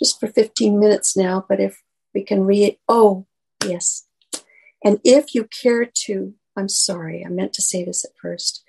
just 0.01 0.17
for 0.17 0.27
15 0.27 0.79
minutes 0.79 1.17
now, 1.17 1.45
but 1.49 1.59
if 1.59 1.81
we 2.13 2.23
can 2.23 2.45
read, 2.45 2.77
oh, 2.87 3.27
yes. 3.65 4.07
And 4.81 5.01
if 5.03 5.35
you 5.35 5.43
care 5.43 5.85
to, 6.05 6.35
I'm 6.59 6.69
sorry, 6.69 7.25
I 7.25 7.29
meant 7.29 7.53
to 7.53 7.61
say 7.61 7.85
this 7.85 8.03
at 8.03 8.11
first, 8.21 8.63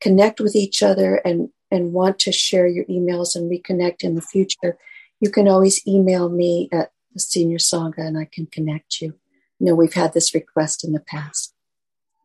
connect 0.00 0.40
with 0.40 0.54
each 0.54 0.82
other 0.82 1.16
and 1.24 1.48
and 1.70 1.94
want 1.94 2.18
to 2.20 2.32
share 2.32 2.68
your 2.68 2.84
emails 2.84 3.34
and 3.34 3.50
reconnect 3.50 4.04
in 4.04 4.14
the 4.14 4.20
future, 4.20 4.76
you 5.20 5.30
can 5.30 5.48
always 5.48 5.80
email 5.88 6.28
me 6.28 6.68
at 6.70 6.92
the 7.14 7.20
Senior 7.20 7.56
Sangha 7.56 8.00
and 8.00 8.18
I 8.18 8.28
can 8.30 8.44
connect 8.44 9.00
you. 9.00 9.14
you 9.58 9.66
know, 9.66 9.74
we've 9.74 9.94
had 9.94 10.12
this 10.12 10.34
request 10.34 10.84
in 10.84 10.92
the 10.92 11.00
past. 11.00 11.54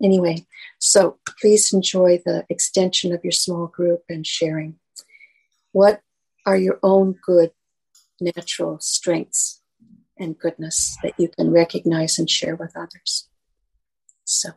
Anyway, 0.04 0.46
so 0.80 1.18
please 1.40 1.72
enjoy 1.72 2.22
the 2.26 2.46
extension 2.50 3.14
of 3.14 3.24
your 3.24 3.32
small 3.32 3.68
group 3.68 4.04
and 4.10 4.28
sharing. 4.28 4.76
What 5.72 6.02
are 6.46 6.58
your 6.58 6.80
own 6.84 7.16
good 7.26 7.52
natural 8.20 8.80
strengths 8.82 9.62
and 10.20 10.38
goodness 10.38 10.98
that 11.04 11.14
you 11.18 11.30
can 11.30 11.52
recognize 11.52 12.20
and 12.20 12.30
share 12.30 12.56
with 12.56 12.76
others? 12.76 13.30
So. 14.26 14.50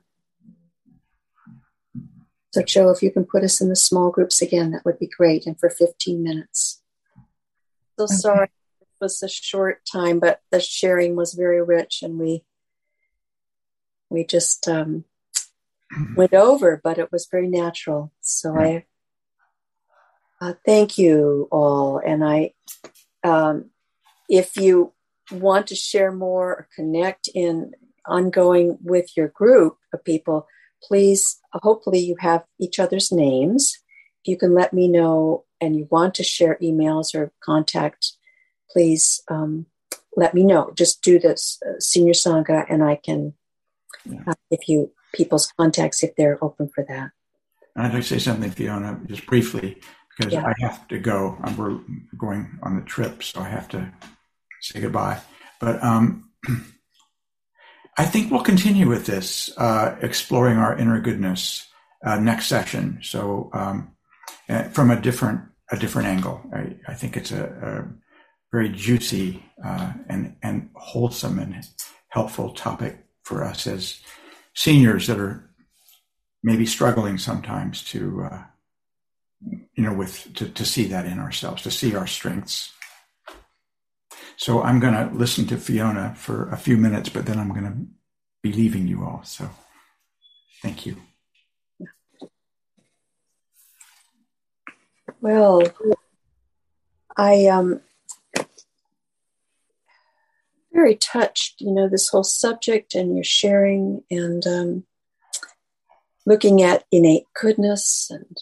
So, 2.50 2.62
Joe, 2.62 2.90
if 2.90 3.02
you 3.02 3.12
can 3.12 3.24
put 3.24 3.44
us 3.44 3.60
in 3.60 3.68
the 3.68 3.76
small 3.76 4.10
groups 4.10 4.42
again, 4.42 4.72
that 4.72 4.84
would 4.84 4.98
be 4.98 5.06
great, 5.06 5.46
and 5.46 5.58
for 5.58 5.70
15 5.70 6.22
minutes. 6.22 6.82
So 7.96 8.04
okay. 8.04 8.14
sorry, 8.14 8.50
it 8.80 8.88
was 9.00 9.22
a 9.22 9.28
short 9.28 9.82
time, 9.90 10.18
but 10.18 10.40
the 10.50 10.58
sharing 10.58 11.16
was 11.16 11.34
very 11.34 11.62
rich, 11.62 12.02
and 12.02 12.18
we 12.18 12.44
we 14.08 14.24
just 14.24 14.66
um, 14.66 15.04
went 16.16 16.34
over, 16.34 16.80
but 16.82 16.98
it 16.98 17.12
was 17.12 17.28
very 17.30 17.46
natural. 17.46 18.10
So 18.20 18.58
I 18.58 18.86
uh, 20.40 20.54
thank 20.64 20.98
you 20.98 21.46
all, 21.52 21.98
and 21.98 22.24
I, 22.24 22.54
um, 23.22 23.70
if 24.28 24.56
you 24.56 24.92
want 25.30 25.66
to 25.66 25.74
share 25.74 26.10
more 26.10 26.48
or 26.48 26.68
connect 26.74 27.28
in 27.34 27.72
ongoing 28.06 28.78
with 28.82 29.16
your 29.16 29.28
group 29.28 29.76
of 29.92 30.02
people 30.02 30.48
please, 30.82 31.38
hopefully, 31.52 31.98
you 31.98 32.16
have 32.20 32.44
each 32.58 32.78
other's 32.78 33.12
names. 33.12 33.78
If 34.24 34.28
you 34.28 34.36
can 34.36 34.54
let 34.54 34.72
me 34.72 34.88
know 34.88 35.44
and 35.60 35.76
you 35.76 35.88
want 35.90 36.14
to 36.16 36.22
share 36.22 36.58
emails 36.62 37.14
or 37.14 37.32
contact, 37.42 38.12
please 38.70 39.22
um, 39.28 39.66
let 40.16 40.34
me 40.34 40.44
know. 40.44 40.72
Just 40.74 41.02
do 41.02 41.18
this 41.18 41.60
uh, 41.66 41.78
senior 41.78 42.12
sangha, 42.12 42.66
and 42.68 42.82
I 42.82 42.96
can 42.96 43.34
yeah. 44.04 44.20
uh, 44.26 44.34
if 44.50 44.68
you 44.68 44.92
people's 45.12 45.52
contacts 45.58 46.02
if 46.02 46.14
they're 46.16 46.42
open 46.42 46.70
for 46.74 46.84
that. 46.88 47.10
I'd 47.76 47.92
like 47.94 48.02
to 48.02 48.08
say 48.08 48.18
something, 48.18 48.50
Fiona, 48.50 49.00
just 49.06 49.26
briefly, 49.26 49.80
because 50.16 50.32
yeah. 50.32 50.44
I 50.46 50.54
have 50.60 50.86
to 50.88 50.98
go. 50.98 51.38
We're 51.56 51.80
going 52.16 52.58
on 52.62 52.76
the 52.76 52.82
trip, 52.82 53.22
so 53.22 53.40
I 53.40 53.48
have 53.48 53.68
to 53.68 53.92
say 54.60 54.80
goodbye. 54.80 55.20
But 55.60 55.82
um, 55.82 56.30
I 57.98 58.04
think 58.04 58.30
we'll 58.30 58.42
continue 58.42 58.88
with 58.88 59.06
this, 59.06 59.50
uh, 59.56 59.96
exploring 60.00 60.58
our 60.58 60.76
inner 60.76 61.00
goodness 61.00 61.66
uh, 62.04 62.18
next 62.18 62.46
session. 62.46 63.00
So 63.02 63.50
um, 63.52 63.92
uh, 64.48 64.64
from 64.64 64.90
a 64.90 65.00
different 65.00 65.42
a 65.72 65.76
different 65.76 66.08
angle, 66.08 66.40
I, 66.52 66.76
I 66.88 66.94
think 66.94 67.16
it's 67.16 67.30
a, 67.30 67.44
a 67.44 67.88
very 68.50 68.70
juicy 68.70 69.44
uh, 69.64 69.92
and 70.08 70.36
and 70.42 70.70
wholesome 70.74 71.38
and 71.38 71.64
helpful 72.08 72.52
topic 72.52 73.04
for 73.22 73.44
us 73.44 73.66
as 73.66 74.00
seniors 74.54 75.06
that 75.06 75.18
are 75.18 75.48
maybe 76.42 76.66
struggling 76.66 77.18
sometimes 77.18 77.84
to 77.84 78.22
uh, 78.24 78.42
you 79.74 79.84
know 79.84 79.94
with 79.94 80.32
to, 80.34 80.48
to 80.48 80.64
see 80.64 80.84
that 80.84 81.06
in 81.06 81.18
ourselves, 81.18 81.62
to 81.62 81.70
see 81.70 81.94
our 81.94 82.06
strengths. 82.06 82.72
So 84.40 84.62
I'm 84.62 84.80
going 84.80 84.94
to 84.94 85.14
listen 85.14 85.46
to 85.48 85.58
Fiona 85.58 86.14
for 86.16 86.48
a 86.48 86.56
few 86.56 86.78
minutes, 86.78 87.10
but 87.10 87.26
then 87.26 87.38
I'm 87.38 87.50
going 87.50 87.64
to 87.64 87.76
be 88.42 88.54
leaving 88.54 88.88
you 88.88 89.04
all. 89.04 89.20
So 89.22 89.50
thank 90.62 90.86
you. 90.86 90.96
Well, 95.20 95.62
I 97.18 97.48
um 97.48 97.82
very 100.72 100.94
touched, 100.94 101.60
you 101.60 101.72
know, 101.72 101.86
this 101.86 102.08
whole 102.08 102.24
subject 102.24 102.94
and 102.94 103.14
your 103.14 103.24
sharing 103.24 104.04
and 104.10 104.46
um, 104.46 104.84
looking 106.24 106.62
at 106.62 106.84
innate 106.90 107.26
goodness 107.38 108.10
and 108.10 108.38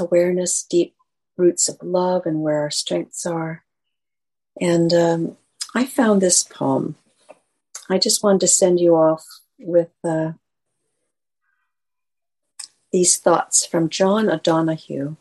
awareness, 0.00 0.64
deep 0.64 0.94
roots 1.36 1.68
of 1.68 1.76
love, 1.82 2.22
and 2.24 2.40
where 2.40 2.60
our 2.60 2.70
strengths 2.70 3.26
are. 3.26 3.63
And 4.60 4.92
um, 4.92 5.36
I 5.74 5.84
found 5.84 6.20
this 6.20 6.42
poem. 6.42 6.96
I 7.90 7.98
just 7.98 8.22
wanted 8.22 8.40
to 8.40 8.48
send 8.48 8.80
you 8.80 8.94
off 8.94 9.24
with 9.58 9.90
uh, 10.02 10.32
these 12.92 13.16
thoughts 13.16 13.66
from 13.66 13.88
John 13.88 14.30
O'Donohue. 14.30 15.16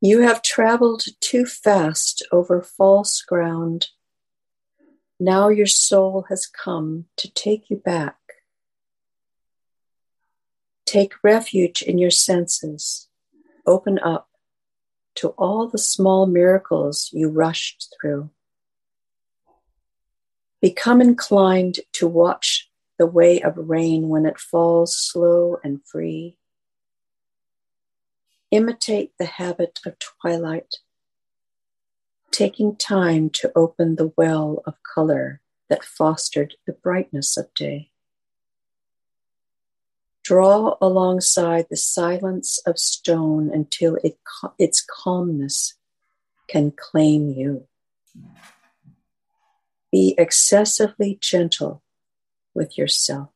You 0.00 0.20
have 0.20 0.42
traveled 0.42 1.04
too 1.20 1.44
fast 1.44 2.26
over 2.30 2.62
false 2.62 3.22
ground. 3.22 3.88
Now 5.18 5.48
your 5.48 5.66
soul 5.66 6.26
has 6.28 6.46
come 6.46 7.06
to 7.16 7.30
take 7.32 7.68
you 7.68 7.76
back. 7.76 8.17
Take 10.88 11.12
refuge 11.22 11.82
in 11.82 11.98
your 11.98 12.10
senses. 12.10 13.08
Open 13.66 13.98
up 13.98 14.30
to 15.16 15.34
all 15.36 15.68
the 15.68 15.76
small 15.76 16.24
miracles 16.24 17.10
you 17.12 17.28
rushed 17.28 17.94
through. 18.00 18.30
Become 20.62 21.02
inclined 21.02 21.80
to 21.92 22.08
watch 22.08 22.70
the 22.98 23.06
way 23.06 23.42
of 23.42 23.58
rain 23.58 24.08
when 24.08 24.24
it 24.24 24.40
falls 24.40 24.96
slow 24.96 25.58
and 25.62 25.84
free 25.84 26.38
Imitate 28.50 29.12
the 29.18 29.26
habit 29.26 29.78
of 29.84 29.98
twilight, 29.98 30.76
taking 32.30 32.74
time 32.74 33.28
to 33.28 33.52
open 33.54 33.96
the 33.96 34.10
well 34.16 34.62
of 34.64 34.82
color 34.82 35.42
that 35.68 35.84
fostered 35.84 36.54
the 36.66 36.72
brightness 36.72 37.36
of 37.36 37.52
day. 37.52 37.90
Draw 40.28 40.76
alongside 40.82 41.68
the 41.70 41.76
silence 41.78 42.58
of 42.66 42.78
stone 42.78 43.50
until 43.50 43.96
it, 44.04 44.18
its 44.58 44.84
calmness 44.86 45.72
can 46.48 46.70
claim 46.70 47.30
you. 47.30 47.66
Be 49.90 50.14
excessively 50.18 51.16
gentle 51.18 51.82
with 52.52 52.76
yourself. 52.76 53.30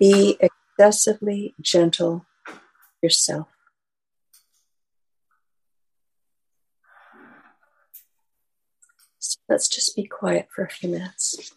Be 0.00 0.38
excessively 0.40 1.54
gentle 1.60 2.24
yourself. 3.02 3.48
So 9.18 9.37
let's 9.48 9.68
just 9.68 9.96
be 9.96 10.04
quiet 10.04 10.48
for 10.54 10.64
a 10.64 10.70
few 10.70 10.90
minutes. 10.90 11.52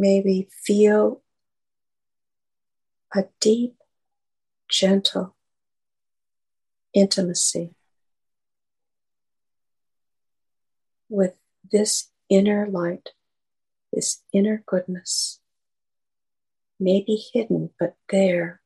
May 0.00 0.22
we 0.24 0.48
feel 0.64 1.20
a 3.14 3.24
deep, 3.38 3.74
gentle 4.66 5.36
intimacy 6.94 7.74
with 11.10 11.34
this 11.70 12.08
inner 12.30 12.66
light, 12.66 13.10
this 13.92 14.22
inner 14.32 14.62
goodness, 14.64 15.38
maybe 16.78 17.22
hidden, 17.34 17.68
but 17.78 17.94
there, 18.08 18.62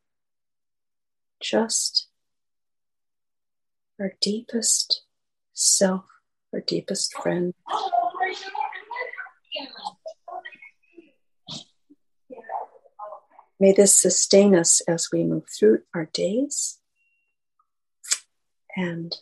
just 1.40 2.06
our 3.98 4.12
deepest 4.20 5.02
self, 5.52 6.04
our 6.52 6.60
deepest 6.60 7.12
friend. 7.14 7.54
May 13.60 13.72
this 13.72 13.96
sustain 13.96 14.54
us 14.54 14.80
as 14.88 15.08
we 15.12 15.24
move 15.24 15.44
through 15.48 15.82
our 15.94 16.06
days. 16.06 16.78
And 18.76 19.16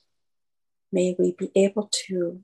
may 0.91 1.15
we 1.19 1.35
be 1.39 1.51
able 1.55 1.91
to 2.09 2.43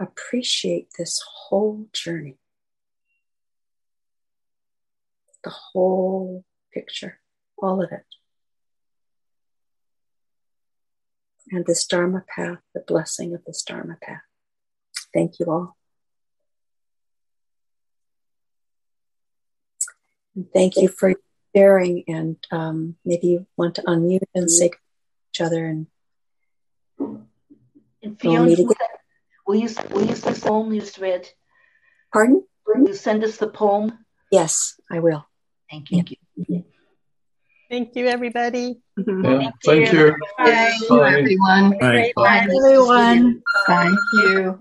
appreciate 0.00 0.88
this 0.98 1.22
whole 1.24 1.86
journey, 1.92 2.38
the 5.44 5.50
whole 5.50 6.44
picture, 6.72 7.20
all 7.58 7.82
of 7.82 7.92
it. 7.92 8.04
And 11.52 11.66
this 11.66 11.86
Dharma 11.86 12.24
path, 12.34 12.58
the 12.74 12.84
blessing 12.86 13.34
of 13.34 13.44
this 13.44 13.62
Dharma 13.62 13.96
path. 14.00 14.22
Thank 15.12 15.40
you 15.40 15.46
all. 15.46 15.76
Thank 20.52 20.76
you 20.76 20.88
for 20.88 21.14
sharing, 21.54 22.04
and 22.08 22.36
um, 22.50 22.96
maybe 23.04 23.28
you 23.28 23.46
want 23.56 23.76
to 23.76 23.82
unmute 23.82 24.22
and 24.34 24.50
say 24.50 24.70
each 25.32 25.40
other 25.40 25.66
and. 25.66 25.86
And 28.02 28.18
Fiona, 28.18 28.42
will 29.46 29.56
you 29.56 29.68
will 29.92 30.04
you 30.04 30.16
send 30.16 30.36
the 30.36 30.40
poem 30.40 30.72
you 30.72 30.80
just 30.80 30.98
read? 30.98 31.28
Pardon? 32.12 32.42
Will 32.66 32.88
you 32.88 32.94
send 32.94 33.24
us 33.24 33.36
the 33.36 33.48
poem? 33.48 33.98
Yes, 34.30 34.80
I 34.90 35.00
will. 35.00 35.26
Thank 35.70 35.90
you. 35.90 36.04
Yeah. 36.48 36.60
Thank 37.70 37.94
you, 37.94 38.06
everybody. 38.08 38.80
Yeah, 38.96 39.50
thank 39.64 39.92
you. 39.92 40.16
Bye, 40.38 40.72
Bye. 40.88 41.18
everyone. 41.18 41.78
Bye. 41.78 42.12
Bye, 42.16 42.46
everyone. 42.48 43.42
Thank 43.66 43.98
you. 44.14 44.58